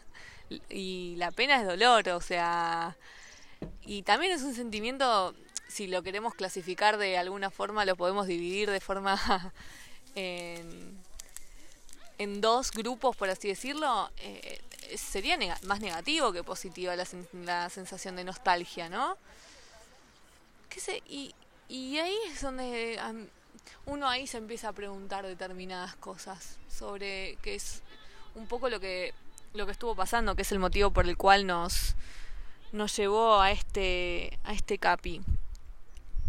y 0.70 1.16
la 1.18 1.32
pena 1.32 1.62
es 1.62 1.66
dolor, 1.66 2.10
o 2.10 2.22
sea, 2.22 2.96
y 3.82 4.04
también 4.04 4.34
es 4.34 4.44
un 4.44 4.54
sentimiento 4.54 5.34
si 5.68 5.88
lo 5.88 6.04
queremos 6.04 6.36
clasificar 6.36 6.98
de 6.98 7.18
alguna 7.18 7.50
forma 7.50 7.84
lo 7.86 7.96
podemos 7.96 8.28
dividir 8.28 8.70
de 8.70 8.80
forma 8.80 9.54
en, 10.16 11.04
dos 12.42 12.72
grupos, 12.72 13.16
por 13.16 13.30
así 13.30 13.48
decirlo, 13.48 14.12
eh, 14.18 14.62
sería 14.98 15.38
más 15.64 15.80
negativo 15.80 16.32
que 16.32 16.44
positiva 16.44 16.96
la, 16.96 17.06
sen 17.06 17.28
la 17.44 17.70
sensación 17.70 18.16
de 18.16 18.24
nostalgia, 18.24 18.88
¿no? 18.88 19.18
¿Qué 20.70 20.80
sé? 20.80 21.02
Y, 21.08 21.34
y 21.68 21.98
ahí 21.98 22.16
es 22.32 22.42
donde 22.42 23.00
uno 23.86 24.08
ahí 24.08 24.28
se 24.28 24.38
empieza 24.38 24.70
a 24.70 24.74
preguntar 24.74 25.26
determinadas 25.26 25.96
cosas 25.96 26.58
sobre 26.70 27.38
qué 27.42 27.56
es 27.56 27.82
un 28.36 28.48
poco 28.48 28.70
lo 28.70 28.80
que 28.80 29.14
lo 29.54 29.66
que 29.66 29.72
estuvo 29.72 29.96
pasando, 29.96 30.36
que 30.36 30.42
es 30.42 30.52
el 30.52 30.60
motivo 30.60 30.92
por 30.92 31.08
el 31.08 31.18
cual 31.18 31.48
nos 31.48 31.96
nos 32.72 32.96
llevó 32.96 33.40
a 33.40 33.52
este 33.52 34.38
a 34.44 34.54
este 34.54 34.78
capi. 34.78 35.22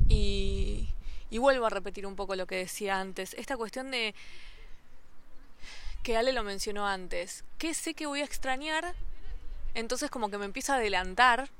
Y 0.09 0.89
y 1.31 1.39
vuelvo 1.39 1.67
a 1.67 1.71
repetir 1.71 2.07
un 2.07 2.17
poco 2.17 2.37
lo 2.37 2.47
que 2.47 2.57
decía 2.57 3.01
antes, 3.01 3.35
esta 3.35 3.57
cuestión 3.57 3.91
de 3.91 4.15
que 6.03 6.17
Ale 6.17 6.33
lo 6.33 6.45
mencionó 6.45 6.87
antes, 6.87 7.45
que 7.59 7.75
sé 7.75 7.95
que 7.95 8.07
voy 8.07 8.21
a 8.21 8.25
extrañar, 8.25 8.95
entonces 9.75 10.09
como 10.09 10.31
que 10.31 10.39
me 10.39 10.45
empieza 10.45 10.75
a 10.75 10.77
adelantar 10.77 11.51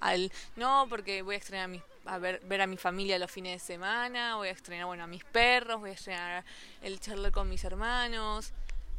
al 0.00 0.30
no 0.56 0.86
porque 0.90 1.22
voy 1.22 1.36
a 1.36 1.38
extrañar 1.38 1.64
a 1.64 1.68
mi 1.68 1.82
a 2.06 2.18
ver, 2.18 2.40
ver 2.44 2.60
a 2.60 2.66
mi 2.66 2.76
familia 2.76 3.18
los 3.18 3.30
fines 3.30 3.60
de 3.60 3.66
semana, 3.66 4.36
voy 4.36 4.48
a 4.48 4.50
extrañar 4.50 4.86
bueno 4.86 5.04
a 5.04 5.06
mis 5.06 5.24
perros, 5.24 5.80
voy 5.80 5.90
a 5.90 5.92
extrañar 5.94 6.44
el 6.82 7.00
charlar 7.00 7.32
con 7.32 7.48
mis 7.48 7.64
hermanos, 7.64 8.52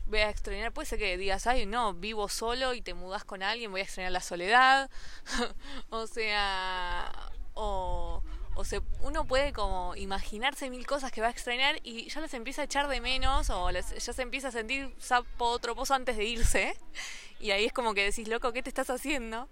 voy 0.08 0.20
a 0.20 0.30
extrañar, 0.30 0.72
puede 0.72 0.86
ser 0.86 1.00
que 1.00 1.18
digas, 1.18 1.48
ay 1.48 1.65
no, 1.65 1.94
vivo 1.94 2.30
solo 2.30 2.74
y 2.74 2.82
te 2.82 2.94
mudas 2.94 3.24
con 3.24 3.44
alguien, 3.44 3.72
voy 3.72 3.82
a 3.82 3.84
extrañar 3.84 4.12
la 4.12 4.22
soledad, 4.22 4.89
o 5.89 6.08
sea, 6.08 7.12
o, 7.54 8.24
o 8.56 8.63
se, 8.63 8.82
uno 9.02 9.26
puede 9.26 9.54
como 9.54 9.96
imaginarse 9.96 10.70
mil 10.70 10.86
cosas 10.86 11.12
que 11.12 11.22
va 11.22 11.28
a 11.28 11.32
extrañar 11.32 11.80
y 11.84 12.10
ya 12.10 12.22
las 12.22 12.34
empieza 12.34 12.62
a 12.62 12.65
echar 12.65 12.88
de 12.88 13.02
menos 13.02 13.50
o 13.50 13.72
les, 13.72 14.04
ya 14.04 14.13
se 14.13 14.22
empieza 14.22 14.50
a 14.50 14.52
sentir 14.52 14.94
sapo 14.98 15.46
otro 15.46 15.76
pozo 15.76 15.94
antes 15.94 16.18
de 16.18 16.26
irse 16.26 16.78
y 17.39 17.52
ahí 17.52 17.65
es 17.65 17.74
como 17.74 17.94
que 17.94 18.04
decís, 18.04 18.28
loco, 18.28 18.54
¿qué 18.54 18.63
te 18.63 18.70
estás 18.70 18.89
haciendo? 18.89 19.50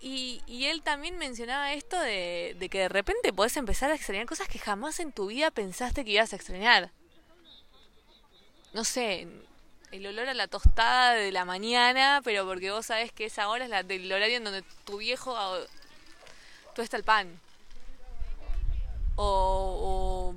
Y, 0.00 0.42
y 0.46 0.66
él 0.66 0.82
también 0.82 1.18
mencionaba 1.18 1.72
esto 1.72 1.98
de, 1.98 2.56
que 2.70 2.78
de 2.80 2.88
repente 2.88 3.32
podés 3.32 3.56
empezar 3.56 3.90
a 3.90 3.94
extrañar 3.94 4.26
cosas 4.26 4.48
que 4.48 4.58
jamás 4.58 5.00
en 5.00 5.12
tu 5.12 5.26
vida 5.26 5.50
pensaste 5.50 6.04
que 6.04 6.12
ibas 6.12 6.32
a 6.32 6.36
extrañar. 6.36 6.90
No 8.72 8.84
sé, 8.84 9.26
el 9.90 10.06
olor 10.06 10.28
a 10.28 10.34
la 10.34 10.48
tostada 10.48 11.14
de 11.14 11.32
la 11.32 11.44
mañana, 11.44 12.20
pero 12.22 12.44
porque 12.44 12.70
vos 12.70 12.86
sabés 12.86 13.10
que 13.12 13.24
esa 13.24 13.48
hora 13.48 13.64
es 13.64 13.70
la 13.70 13.82
del 13.82 14.12
horario 14.12 14.36
en 14.36 14.44
donde 14.44 14.62
tu 14.84 14.98
viejo 14.98 15.34
tuesta 16.74 16.98
el 16.98 17.04
pan 17.04 17.40
o, 19.16 20.34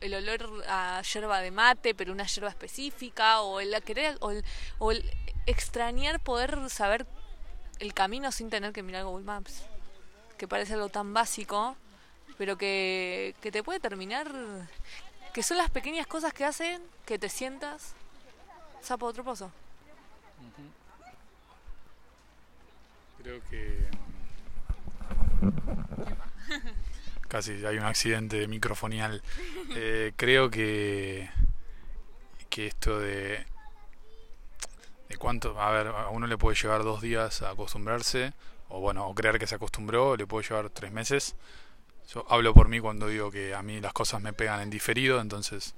el 0.00 0.14
olor 0.14 0.62
a 0.68 1.00
yerba 1.02 1.40
de 1.40 1.50
mate, 1.50 1.94
pero 1.94 2.12
una 2.12 2.26
yerba 2.26 2.50
específica, 2.50 3.40
o 3.40 3.60
el 3.60 3.74
o 4.20 4.30
el, 4.30 4.44
o 4.78 4.92
el 4.92 5.10
extrañar 5.46 6.20
poder 6.20 6.68
saber 6.68 7.06
el 7.78 7.94
camino 7.94 8.32
sin 8.32 8.50
tener 8.50 8.72
que 8.72 8.82
mirar 8.82 9.04
Google 9.04 9.24
Maps, 9.24 9.62
que 10.38 10.48
parece 10.48 10.74
algo 10.74 10.88
tan 10.88 11.12
básico, 11.14 11.76
pero 12.38 12.56
que, 12.56 13.34
que 13.40 13.52
te 13.52 13.62
puede 13.62 13.80
terminar, 13.80 14.30
que 15.32 15.42
son 15.42 15.58
las 15.58 15.70
pequeñas 15.70 16.06
cosas 16.06 16.32
que 16.32 16.44
hacen 16.44 16.82
que 17.04 17.18
te 17.18 17.28
sientas 17.28 17.94
sapo 18.84 19.06
otro 19.06 19.24
pozo. 19.24 19.50
Creo 23.22 23.40
que 23.48 23.88
casi 27.28 27.64
hay 27.64 27.78
un 27.78 27.84
accidente 27.84 28.46
microfonial. 28.46 29.22
Eh, 29.74 30.12
creo 30.16 30.50
que, 30.50 31.30
que 32.50 32.66
esto 32.66 33.00
de 33.00 33.46
cuánto, 35.24 35.58
a 35.58 35.70
ver, 35.70 35.86
a 35.86 36.10
uno 36.10 36.26
le 36.26 36.36
puede 36.36 36.54
llevar 36.54 36.84
dos 36.84 37.00
días 37.00 37.40
a 37.40 37.48
acostumbrarse, 37.48 38.34
o 38.68 38.80
bueno, 38.80 39.06
o 39.06 39.14
creer 39.14 39.38
que 39.38 39.46
se 39.46 39.54
acostumbró, 39.54 40.18
le 40.18 40.26
puede 40.26 40.46
llevar 40.46 40.68
tres 40.68 40.92
meses. 40.92 41.34
Yo 42.12 42.26
hablo 42.28 42.52
por 42.52 42.68
mí 42.68 42.78
cuando 42.78 43.08
digo 43.08 43.30
que 43.30 43.54
a 43.54 43.62
mí 43.62 43.80
las 43.80 43.94
cosas 43.94 44.20
me 44.20 44.34
pegan 44.34 44.60
en 44.60 44.68
diferido, 44.68 45.22
entonces 45.22 45.74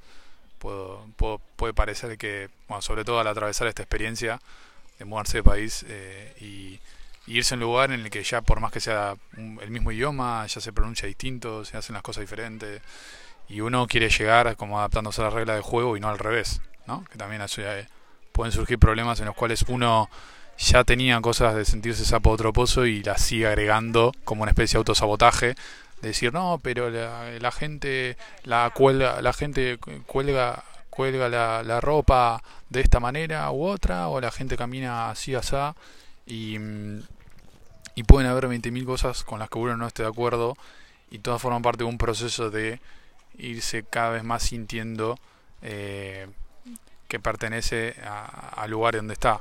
puedo, 0.59 1.07
puedo 1.17 1.39
puede 1.55 1.73
parecer 1.75 2.19
que, 2.19 2.51
bueno, 2.67 2.83
sobre 2.83 3.05
todo 3.05 3.21
al 3.21 3.29
atravesar 3.29 3.69
esta 3.69 3.83
experiencia 3.83 4.41
de 4.99 5.05
mudarse 5.05 5.37
de 5.37 5.43
país 5.45 5.87
eh, 5.89 6.35
y 6.41 6.81
irse 7.29 7.55
a 7.55 7.57
un 7.57 7.61
lugar 7.61 7.93
en 7.93 8.01
el 8.01 8.11
que 8.11 8.25
ya 8.25 8.43
por 8.43 8.59
más 8.59 8.73
que 8.73 8.81
sea 8.81 9.15
el 9.37 9.71
mismo 9.71 9.93
idioma, 9.93 10.45
ya 10.49 10.61
se 10.61 10.73
pronuncia 10.73 11.07
distinto, 11.07 11.65
se 11.65 11.77
hacen 11.77 11.95
las 11.95 12.03
cosas 12.03 12.23
diferentes 12.23 12.83
y 13.49 13.61
uno 13.61 13.87
quiere 13.87 14.09
llegar 14.09 14.57
como 14.57 14.81
adaptándose 14.81 15.21
a 15.21 15.25
la 15.27 15.31
regla 15.31 15.55
del 15.55 15.63
juego 15.63 15.97
y 15.97 16.01
no 16.01 16.09
al 16.09 16.19
revés, 16.19 16.61
¿no? 16.89 17.05
Que 17.05 17.17
también 17.17 17.43
eh, 17.59 17.87
pueden 18.37 18.53
surgir 18.53 18.79
problemas 18.79 19.19
en 19.21 19.27
los 19.27 19.35
cuales 19.35 19.65
uno 19.67 20.11
ya 20.59 20.85
tenía 20.85 21.19
cosas 21.23 21.55
de 21.55 21.65
sentirse 21.65 22.05
sapo 22.05 22.31
otro 22.31 22.53
pozo 22.53 22.85
y 22.85 23.03
las 23.03 23.23
sigue 23.23 23.47
agregando 23.47 24.13
como 24.25 24.43
una 24.43 24.51
especie 24.51 24.75
de 24.75 24.81
autosabotaje 24.81 25.55
de 26.03 26.09
decir 26.09 26.35
no 26.35 26.61
pero 26.63 26.91
la, 26.91 27.31
la 27.41 27.51
gente 27.51 28.19
la 28.45 28.71
cuelga 28.75 29.23
la 29.23 29.33
gente 29.33 29.79
cuelga 30.07 30.65
cuelga 30.91 31.29
la, 31.31 31.81
ropa 31.81 32.43
de 32.69 32.83
esta 32.83 33.01
manera 33.01 33.51
u 33.51 33.65
otra 33.65 34.09
o 34.09 34.21
la 34.21 34.31
gente 34.31 34.59
camina 34.59 35.09
así 35.11 35.35
así 35.35 35.57
y 36.27 36.59
y 37.99 38.03
pueden 38.03 38.31
haber 38.31 38.45
20.000 38.45 38.85
cosas 38.85 39.25
con 39.25 39.39
las 39.39 39.49
que 39.49 39.59
uno 39.59 39.79
no 39.79 39.87
esté 39.87 40.03
de 40.03 40.11
acuerdo 40.11 40.59
y 41.11 41.21
todas 41.21 41.41
forman 41.41 41.63
parte 41.63 41.85
de 41.85 41.89
un 41.89 41.97
proceso 41.97 42.51
de 42.51 42.81
irse 43.39 43.85
cada 43.85 44.11
vez 44.11 44.25
más 44.25 44.43
sintiendo 44.43 45.19
eh, 45.63 46.27
que 47.09 47.21
pertenece 47.21 47.95
al 48.03 48.71
lugar 48.71 48.97
donde 48.97 49.15
está. 49.15 49.41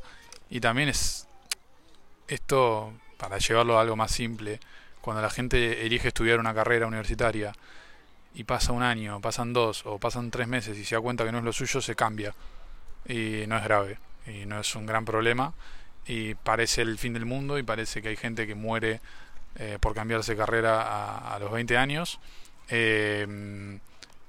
Y 0.49 0.59
también 0.59 0.89
es 0.89 1.27
esto, 2.27 2.93
para 3.17 3.37
llevarlo 3.37 3.77
a 3.77 3.81
algo 3.81 3.95
más 3.95 4.11
simple, 4.11 4.59
cuando 5.01 5.21
la 5.21 5.29
gente 5.29 5.85
elige 5.85 6.09
estudiar 6.09 6.39
una 6.39 6.53
carrera 6.53 6.87
universitaria 6.87 7.53
y 8.33 8.43
pasa 8.43 8.73
un 8.73 8.83
año, 8.83 9.21
pasan 9.21 9.53
dos 9.53 9.85
o 9.85 9.99
pasan 9.99 10.31
tres 10.31 10.47
meses 10.47 10.77
y 10.77 10.85
se 10.85 10.95
da 10.95 11.01
cuenta 11.01 11.23
que 11.23 11.31
no 11.31 11.39
es 11.39 11.43
lo 11.43 11.53
suyo, 11.53 11.81
se 11.81 11.95
cambia. 11.95 12.33
Y 13.07 13.45
no 13.47 13.57
es 13.57 13.63
grave 13.63 13.99
y 14.25 14.45
no 14.45 14.59
es 14.59 14.75
un 14.75 14.85
gran 14.85 15.05
problema 15.05 15.53
y 16.07 16.35
parece 16.35 16.81
el 16.81 16.97
fin 16.97 17.13
del 17.13 17.25
mundo 17.25 17.57
y 17.57 17.63
parece 17.63 18.01
que 18.01 18.09
hay 18.09 18.15
gente 18.15 18.47
que 18.47 18.55
muere 18.55 19.01
eh, 19.55 19.77
por 19.79 19.93
cambiarse 19.93 20.35
carrera 20.35 20.81
a, 20.81 21.35
a 21.35 21.39
los 21.39 21.51
20 21.51 21.77
años, 21.77 22.19
eh, 22.69 23.79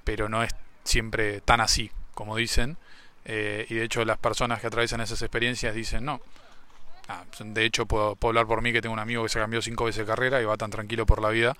pero 0.03 0.29
no 0.29 0.43
es 0.43 0.55
siempre 0.83 1.41
tan 1.41 1.61
así 1.61 1.91
como 2.13 2.35
dicen. 2.35 2.77
Eh, 3.27 3.67
y 3.69 3.75
de 3.75 3.83
hecho 3.83 4.03
las 4.05 4.17
personas 4.17 4.61
que 4.61 4.67
atraviesan 4.67 5.01
esas 5.01 5.21
experiencias 5.21 5.75
dicen 5.75 6.05
no. 6.05 6.21
Ah, 7.09 7.23
de 7.39 7.65
hecho 7.65 7.85
puedo, 7.85 8.15
puedo, 8.15 8.31
hablar 8.31 8.47
por 8.47 8.61
mí 8.61 8.73
que 8.73 8.81
tengo 8.81 8.93
un 8.93 8.99
amigo 8.99 9.23
que 9.23 9.29
se 9.29 9.39
cambió 9.39 9.61
cinco 9.61 9.85
veces 9.85 10.05
de 10.05 10.05
carrera 10.05 10.41
y 10.41 10.45
va 10.45 10.57
tan 10.57 10.71
tranquilo 10.71 11.05
por 11.05 11.21
la 11.21 11.29
vida 11.29 11.55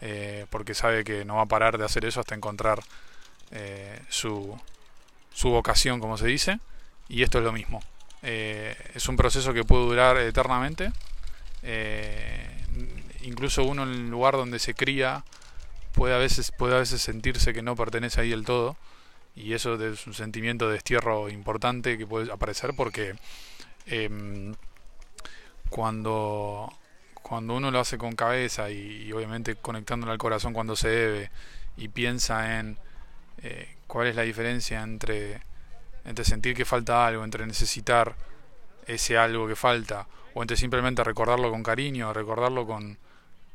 eh, 0.00 0.46
porque 0.50 0.74
sabe 0.74 1.02
que 1.02 1.24
no 1.24 1.36
va 1.36 1.42
a 1.42 1.46
parar 1.46 1.78
de 1.78 1.84
hacer 1.84 2.04
eso 2.04 2.20
hasta 2.20 2.34
encontrar 2.34 2.80
eh, 3.50 4.00
su, 4.08 4.58
su 5.32 5.50
vocación, 5.50 6.00
como 6.00 6.16
se 6.18 6.26
dice. 6.26 6.60
Y 7.08 7.22
esto 7.22 7.38
es 7.38 7.44
lo 7.44 7.52
mismo. 7.52 7.82
Eh, 8.22 8.76
es 8.94 9.08
un 9.08 9.16
proceso 9.16 9.52
que 9.52 9.64
puede 9.64 9.84
durar 9.84 10.16
eternamente. 10.16 10.92
Eh, 11.62 12.50
incluso 13.22 13.64
uno 13.64 13.84
en 13.84 13.90
el 13.90 14.10
lugar 14.10 14.34
donde 14.34 14.58
se 14.58 14.74
cría 14.74 15.24
puede 15.92 16.14
a 16.14 16.18
veces 16.18 16.52
puede 16.52 16.74
a 16.74 16.78
veces 16.78 17.00
sentirse 17.00 17.54
que 17.54 17.62
no 17.62 17.74
pertenece 17.76 18.20
ahí 18.20 18.30
del 18.30 18.44
todo 18.44 18.76
y 19.36 19.52
eso 19.52 19.74
es 19.74 20.06
un 20.06 20.14
sentimiento 20.14 20.68
de 20.68 20.74
destierro 20.74 21.28
importante 21.28 21.98
que 21.98 22.06
puede 22.06 22.32
aparecer 22.32 22.72
porque 22.76 23.14
eh, 23.86 24.54
cuando 25.70 26.72
cuando 27.22 27.54
uno 27.54 27.70
lo 27.70 27.80
hace 27.80 27.96
con 27.96 28.14
cabeza 28.14 28.70
y, 28.70 29.06
y, 29.06 29.12
obviamente 29.12 29.56
conectándolo 29.56 30.12
al 30.12 30.18
corazón 30.18 30.52
cuando 30.52 30.76
se 30.76 30.88
debe 30.88 31.30
y 31.76 31.88
piensa 31.88 32.58
en 32.58 32.76
eh, 33.42 33.74
cuál 33.86 34.08
es 34.08 34.16
la 34.16 34.22
diferencia 34.22 34.82
entre 34.82 35.40
entre 36.04 36.24
sentir 36.24 36.54
que 36.54 36.64
falta 36.64 37.06
algo, 37.06 37.24
entre 37.24 37.46
necesitar 37.46 38.14
ese 38.86 39.16
algo 39.16 39.48
que 39.48 39.56
falta, 39.56 40.06
o 40.34 40.42
entre 40.42 40.56
simplemente 40.56 41.02
recordarlo 41.02 41.50
con 41.50 41.62
cariño, 41.62 42.12
recordarlo 42.12 42.66
con, 42.66 42.98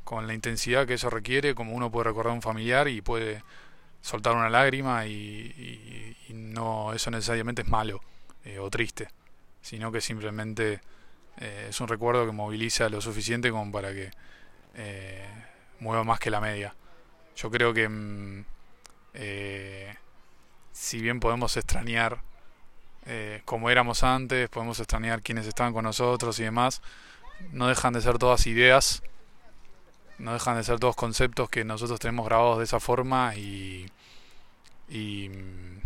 con 0.03 0.27
la 0.27 0.33
intensidad 0.33 0.87
que 0.87 0.95
eso 0.95 1.09
requiere, 1.09 1.53
como 1.53 1.73
uno 1.73 1.91
puede 1.91 2.05
recordar 2.05 2.31
a 2.31 2.35
un 2.35 2.41
familiar 2.41 2.87
y 2.87 3.01
puede 3.01 3.43
soltar 4.01 4.35
una 4.35 4.49
lágrima 4.49 5.05
y, 5.05 6.15
no 6.29 6.93
eso 6.93 7.11
necesariamente 7.11 7.63
es 7.63 7.67
malo 7.67 8.01
eh, 8.45 8.59
o 8.59 8.69
triste, 8.69 9.07
sino 9.61 9.91
que 9.91 10.01
simplemente 10.01 10.79
eh, 11.37 11.67
es 11.69 11.81
un 11.81 11.87
recuerdo 11.87 12.25
que 12.25 12.31
moviliza 12.31 12.89
lo 12.89 13.01
suficiente 13.01 13.51
como 13.51 13.71
para 13.71 13.93
que 13.93 14.11
eh, 14.75 15.27
mueva 15.79 16.03
más 16.03 16.19
que 16.19 16.29
la 16.29 16.39
media. 16.39 16.73
Yo 17.35 17.49
creo 17.51 17.73
que 17.73 17.89
mm, 17.89 18.45
si 20.71 21.01
bien 21.01 21.19
podemos 21.19 21.57
extrañar 21.57 22.21
como 23.43 23.71
éramos 23.71 24.03
antes, 24.03 24.49
podemos 24.49 24.79
extrañar 24.79 25.23
quienes 25.23 25.47
estaban 25.47 25.73
con 25.73 25.83
nosotros 25.83 26.39
y 26.39 26.43
demás, 26.43 26.81
no 27.51 27.67
dejan 27.67 27.93
de 27.93 28.01
ser 28.01 28.19
todas 28.19 28.45
ideas 28.45 29.01
no 30.19 30.33
dejan 30.33 30.57
de 30.57 30.63
ser 30.63 30.79
todos 30.79 30.95
conceptos 30.95 31.49
que 31.49 31.63
nosotros 31.63 31.99
tenemos 31.99 32.25
grabados 32.25 32.59
de 32.59 32.65
esa 32.65 32.79
forma 32.79 33.35
y, 33.35 33.89
y 34.89 35.29
mm, 35.29 35.79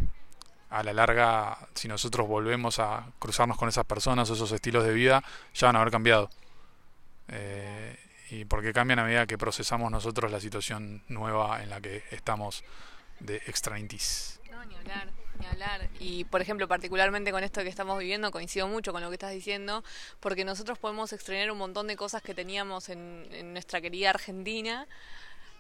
a 0.72 0.84
la 0.84 0.94
larga, 0.94 1.58
si 1.76 1.88
nosotros 1.88 2.28
volvemos 2.28 2.80
a 2.80 3.06
cruzarnos 3.20 3.58
con 3.58 3.70
esas 3.70 3.86
personas 3.86 4.30
o 4.30 4.34
esos 4.34 4.52
estilos 4.52 4.84
de 4.84 4.94
vida, 4.94 5.24
ya 5.54 5.68
van 5.68 5.76
a 5.76 5.82
haber 5.82 5.92
cambiado. 5.92 6.30
Eh, 7.28 7.98
y 8.32 8.46
porque 8.46 8.74
cambian 8.74 9.00
a 9.00 9.04
medida 9.04 9.28
que 9.28 9.38
procesamos 9.38 9.92
nosotros 9.92 10.32
la 10.32 10.40
situación 10.40 11.04
nueva 11.08 11.62
en 11.62 11.70
la 11.70 11.80
que 11.80 12.04
estamos 12.10 12.64
de 13.20 13.42
hablar, 14.80 15.10
Y 16.00 16.26
por 16.26 16.42
ejemplo, 16.42 16.68
particularmente 16.68 17.32
con 17.32 17.44
esto 17.44 17.62
que 17.62 17.70
estamos 17.70 18.00
viviendo, 18.00 18.32
coincido 18.32 18.68
mucho 18.68 18.92
con 18.92 19.02
lo 19.02 19.10
que 19.10 19.16
estás 19.16 19.32
diciendo, 19.32 19.84
porque 20.20 20.46
nosotros 20.46 20.78
podemos 20.80 21.14
extrañar 21.14 21.52
un 21.52 21.58
montón 21.58 21.88
de 21.88 21.96
cosas 21.96 22.22
que 22.22 22.34
teníamos 22.34 22.90
en, 22.90 23.28
en 23.32 23.54
nuestra 23.54 23.82
querida 23.82 24.10
Argentina, 24.10 24.88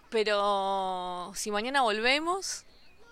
pero 0.09 1.31
si 1.35 1.49
mañana 1.51 1.81
volvemos, 1.81 2.65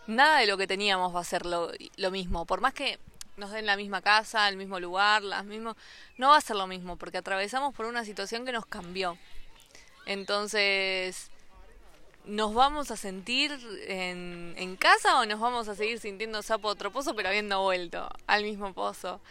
nada 0.08 0.40
de 0.40 0.48
lo 0.48 0.58
que 0.58 0.68
teníamos 0.68 1.16
va 1.16 1.22
a 1.22 1.24
ser 1.24 1.46
lo, 1.46 1.72
lo 1.96 2.12
mismo. 2.12 2.46
Por 2.46 2.62
más 2.62 2.74
que 2.74 3.00
nos 3.38 3.52
den 3.52 3.66
la 3.66 3.76
misma 3.76 4.02
casa, 4.02 4.48
el 4.50 4.58
mismo 4.58 4.80
lugar, 4.80 5.24
las 5.24 5.46
mismas, 5.46 5.76
no 6.18 6.30
va 6.30 6.38
a 6.38 6.42
ser 6.42 6.56
lo 6.56 6.68
mismo, 6.68 6.98
porque 6.98 7.18
atravesamos 7.18 7.74
por 7.74 7.86
una 7.86 8.06
situación 8.06 8.46
que 8.46 8.52
nos 8.52 8.66
cambió. 8.66 9.18
Entonces, 10.06 11.32
¿nos 12.26 12.54
vamos 12.54 12.92
a 12.92 12.98
sentir 12.98 13.52
en, 13.88 14.54
en 14.58 14.76
casa 14.76 15.20
o 15.20 15.26
nos 15.26 15.40
vamos 15.40 15.68
a 15.68 15.76
seguir 15.76 16.00
sintiendo 16.00 16.42
sapo 16.42 16.68
otro 16.68 16.92
pozo, 16.92 17.16
pero 17.16 17.30
habiendo 17.30 17.62
vuelto 17.62 18.10
al 18.28 18.44
mismo 18.44 18.74
pozo? 18.74 19.22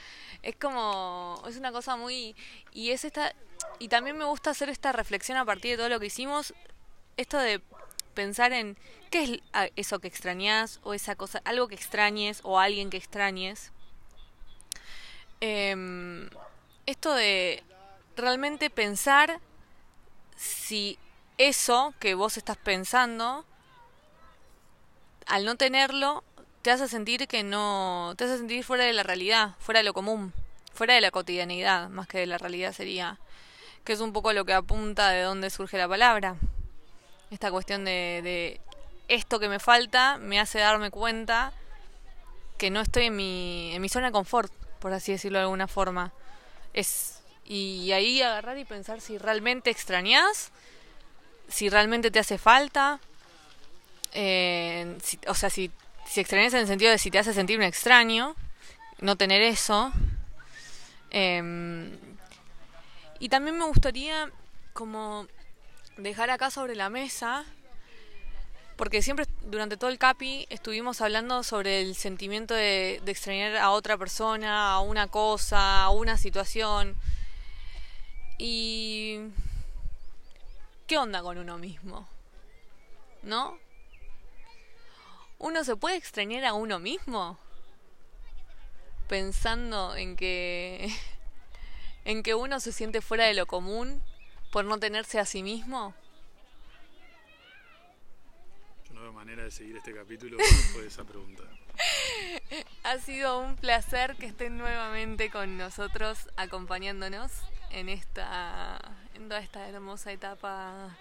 Es 0.42 0.56
como, 0.56 1.42
es 1.48 1.56
una 1.56 1.72
cosa 1.72 1.96
muy, 1.96 2.34
y 2.72 2.90
es 2.90 3.04
esta, 3.04 3.34
y 3.78 3.88
también 3.88 4.16
me 4.16 4.24
gusta 4.24 4.50
hacer 4.50 4.68
esta 4.68 4.92
reflexión 4.92 5.38
a 5.38 5.44
partir 5.44 5.72
de 5.72 5.76
todo 5.78 5.88
lo 5.88 6.00
que 6.00 6.06
hicimos, 6.06 6.54
esto 7.16 7.38
de 7.38 7.60
pensar 8.14 8.52
en 8.52 8.76
qué 9.10 9.22
es 9.22 9.40
eso 9.76 9.98
que 9.98 10.08
extrañas 10.08 10.80
o 10.82 10.94
esa 10.94 11.16
cosa, 11.16 11.42
algo 11.44 11.68
que 11.68 11.74
extrañes 11.74 12.40
o 12.42 12.58
alguien 12.58 12.90
que 12.90 12.96
extrañes. 12.96 13.72
Em, 15.40 16.28
esto 16.86 17.14
de 17.14 17.62
realmente 18.16 18.68
pensar 18.68 19.40
si 20.36 20.98
eso 21.48 21.94
que 22.00 22.14
vos 22.14 22.36
estás 22.36 22.56
pensando, 22.56 23.44
al 25.26 25.44
no 25.44 25.56
tenerlo, 25.56 26.24
te 26.62 26.70
hace 26.70 26.88
sentir 26.88 27.28
que 27.28 27.42
no, 27.42 28.14
te 28.16 28.24
hace 28.24 28.38
sentir 28.38 28.64
fuera 28.64 28.84
de 28.84 28.92
la 28.92 29.02
realidad, 29.02 29.54
fuera 29.58 29.80
de 29.80 29.84
lo 29.84 29.94
común, 29.94 30.32
fuera 30.72 30.94
de 30.94 31.00
la 31.00 31.10
cotidianidad, 31.10 31.88
más 31.88 32.06
que 32.06 32.18
de 32.18 32.26
la 32.26 32.38
realidad 32.38 32.72
sería, 32.72 33.18
que 33.84 33.92
es 33.92 34.00
un 34.00 34.12
poco 34.12 34.32
lo 34.32 34.44
que 34.44 34.52
apunta 34.52 35.10
de 35.10 35.22
dónde 35.22 35.50
surge 35.50 35.78
la 35.78 35.88
palabra 35.88 36.36
esta 37.30 37.50
cuestión 37.50 37.84
de, 37.84 38.20
de 38.22 38.60
esto 39.08 39.38
que 39.38 39.48
me 39.48 39.58
falta 39.58 40.18
me 40.18 40.40
hace 40.40 40.58
darme 40.58 40.90
cuenta 40.90 41.52
que 42.58 42.70
no 42.70 42.80
estoy 42.80 43.06
en 43.06 43.16
mi, 43.16 43.72
en 43.74 43.80
mi 43.80 43.88
zona 43.88 44.06
de 44.06 44.12
confort, 44.12 44.52
por 44.80 44.92
así 44.92 45.12
decirlo 45.12 45.38
de 45.38 45.44
alguna 45.44 45.66
forma. 45.66 46.12
Es, 46.74 47.22
y 47.44 47.90
ahí 47.92 48.20
agarrar 48.20 48.58
y 48.58 48.64
pensar 48.64 49.00
si 49.00 49.16
realmente 49.16 49.70
extrañas, 49.70 50.50
si 51.50 51.68
realmente 51.68 52.10
te 52.10 52.18
hace 52.18 52.38
falta, 52.38 53.00
eh, 54.12 54.96
o 55.26 55.34
sea, 55.34 55.50
si, 55.50 55.70
si 56.06 56.20
extrañas 56.20 56.54
en 56.54 56.60
el 56.60 56.66
sentido 56.66 56.90
de 56.90 56.98
si 56.98 57.10
te 57.10 57.18
hace 57.18 57.34
sentir 57.34 57.58
un 57.58 57.64
extraño, 57.64 58.34
no 59.00 59.16
tener 59.16 59.42
eso. 59.42 59.92
Em, 61.10 61.90
y 63.18 63.28
también 63.28 63.58
me 63.58 63.64
gustaría 63.64 64.30
como 64.72 65.26
dejar 65.96 66.30
acá 66.30 66.50
sobre 66.50 66.74
la 66.74 66.88
mesa, 66.88 67.44
porque 68.76 69.02
siempre 69.02 69.26
durante 69.42 69.76
todo 69.76 69.90
el 69.90 69.98
CAPI 69.98 70.46
estuvimos 70.48 71.00
hablando 71.00 71.42
sobre 71.42 71.82
el 71.82 71.94
sentimiento 71.94 72.54
de, 72.54 73.02
extrañar 73.06 73.56
a 73.56 73.70
otra 73.70 73.98
persona, 73.98 74.72
a 74.72 74.80
una 74.80 75.08
cosa, 75.08 75.82
a 75.82 75.90
una 75.90 76.16
situación. 76.16 76.96
Y... 78.38 79.20
¿Qué 80.90 80.98
onda 80.98 81.22
con 81.22 81.38
uno 81.38 81.56
mismo? 81.56 82.08
¿No? 83.22 83.56
¿Uno 85.38 85.62
se 85.62 85.76
puede 85.76 85.94
extrañar 85.94 86.44
a 86.44 86.52
uno 86.52 86.80
mismo? 86.80 87.38
Pensando 89.08 89.94
en 89.94 90.16
que 90.16 90.92
en 92.04 92.24
que 92.24 92.34
uno 92.34 92.58
se 92.58 92.72
siente 92.72 93.02
fuera 93.02 93.26
de 93.26 93.34
lo 93.34 93.46
común 93.46 94.02
por 94.50 94.64
no 94.64 94.80
tenerse 94.80 95.20
a 95.20 95.26
sí 95.26 95.44
mismo? 95.44 95.94
no 98.90 99.02
veo 99.02 99.12
manera 99.12 99.44
de 99.44 99.52
seguir 99.52 99.76
este 99.76 99.94
capítulo 99.94 100.38
después 100.38 100.82
de 100.82 100.88
esa 100.88 101.04
pregunta. 101.04 101.44
Ha 102.82 102.98
sido 102.98 103.38
un 103.38 103.54
placer 103.54 104.16
que 104.16 104.26
estén 104.26 104.58
nuevamente 104.58 105.30
con 105.30 105.56
nosotros 105.56 106.28
acompañándonos 106.36 107.30
en 107.70 107.88
esta 107.88 108.78
en 109.14 109.28
toda 109.28 109.40
esta 109.40 109.68
hermosa 109.68 110.12
etapa 110.12 110.96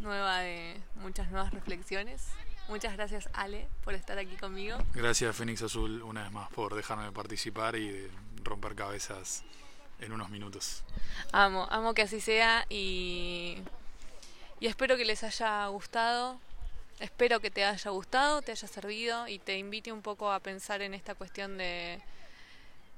nueva 0.00 0.40
de 0.40 0.80
muchas 0.96 1.30
nuevas 1.30 1.52
reflexiones. 1.52 2.26
Muchas 2.68 2.94
gracias 2.94 3.28
Ale 3.32 3.68
por 3.84 3.94
estar 3.94 4.18
aquí 4.18 4.36
conmigo. 4.36 4.78
Gracias 4.94 5.34
Fénix 5.36 5.62
Azul 5.62 6.02
una 6.02 6.24
vez 6.24 6.32
más 6.32 6.50
por 6.50 6.74
dejarme 6.74 7.10
participar 7.12 7.76
y 7.76 8.10
romper 8.42 8.74
cabezas 8.74 9.44
en 10.00 10.12
unos 10.12 10.30
minutos. 10.30 10.84
Amo, 11.32 11.66
amo 11.70 11.94
que 11.94 12.02
así 12.02 12.20
sea 12.20 12.66
y, 12.68 13.58
y 14.60 14.66
espero 14.66 14.96
que 14.96 15.04
les 15.04 15.24
haya 15.24 15.66
gustado. 15.68 16.40
Espero 17.00 17.40
que 17.40 17.50
te 17.50 17.64
haya 17.64 17.90
gustado, 17.90 18.42
te 18.42 18.50
haya 18.50 18.66
servido 18.66 19.28
y 19.28 19.38
te 19.38 19.56
invite 19.56 19.92
un 19.92 20.02
poco 20.02 20.32
a 20.32 20.40
pensar 20.40 20.82
en 20.82 20.94
esta 20.94 21.14
cuestión 21.14 21.56
de 21.56 22.02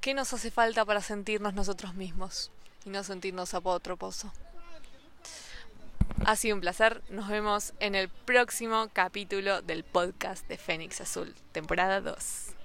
qué 0.00 0.14
nos 0.14 0.32
hace 0.32 0.50
falta 0.50 0.86
para 0.86 1.02
sentirnos 1.02 1.52
nosotros 1.52 1.94
mismos 1.94 2.50
y 2.84 2.90
no 2.90 3.04
sentirnos 3.04 3.54
a 3.54 3.60
otro 3.62 3.96
pozo. 3.96 4.32
Ha 6.24 6.36
sido 6.36 6.54
un 6.54 6.60
placer. 6.60 7.02
Nos 7.08 7.28
vemos 7.28 7.72
en 7.80 7.94
el 7.94 8.08
próximo 8.08 8.88
capítulo 8.92 9.62
del 9.62 9.84
podcast 9.84 10.46
de 10.48 10.58
Fénix 10.58 11.00
Azul, 11.00 11.34
temporada 11.52 12.00
2. 12.00 12.59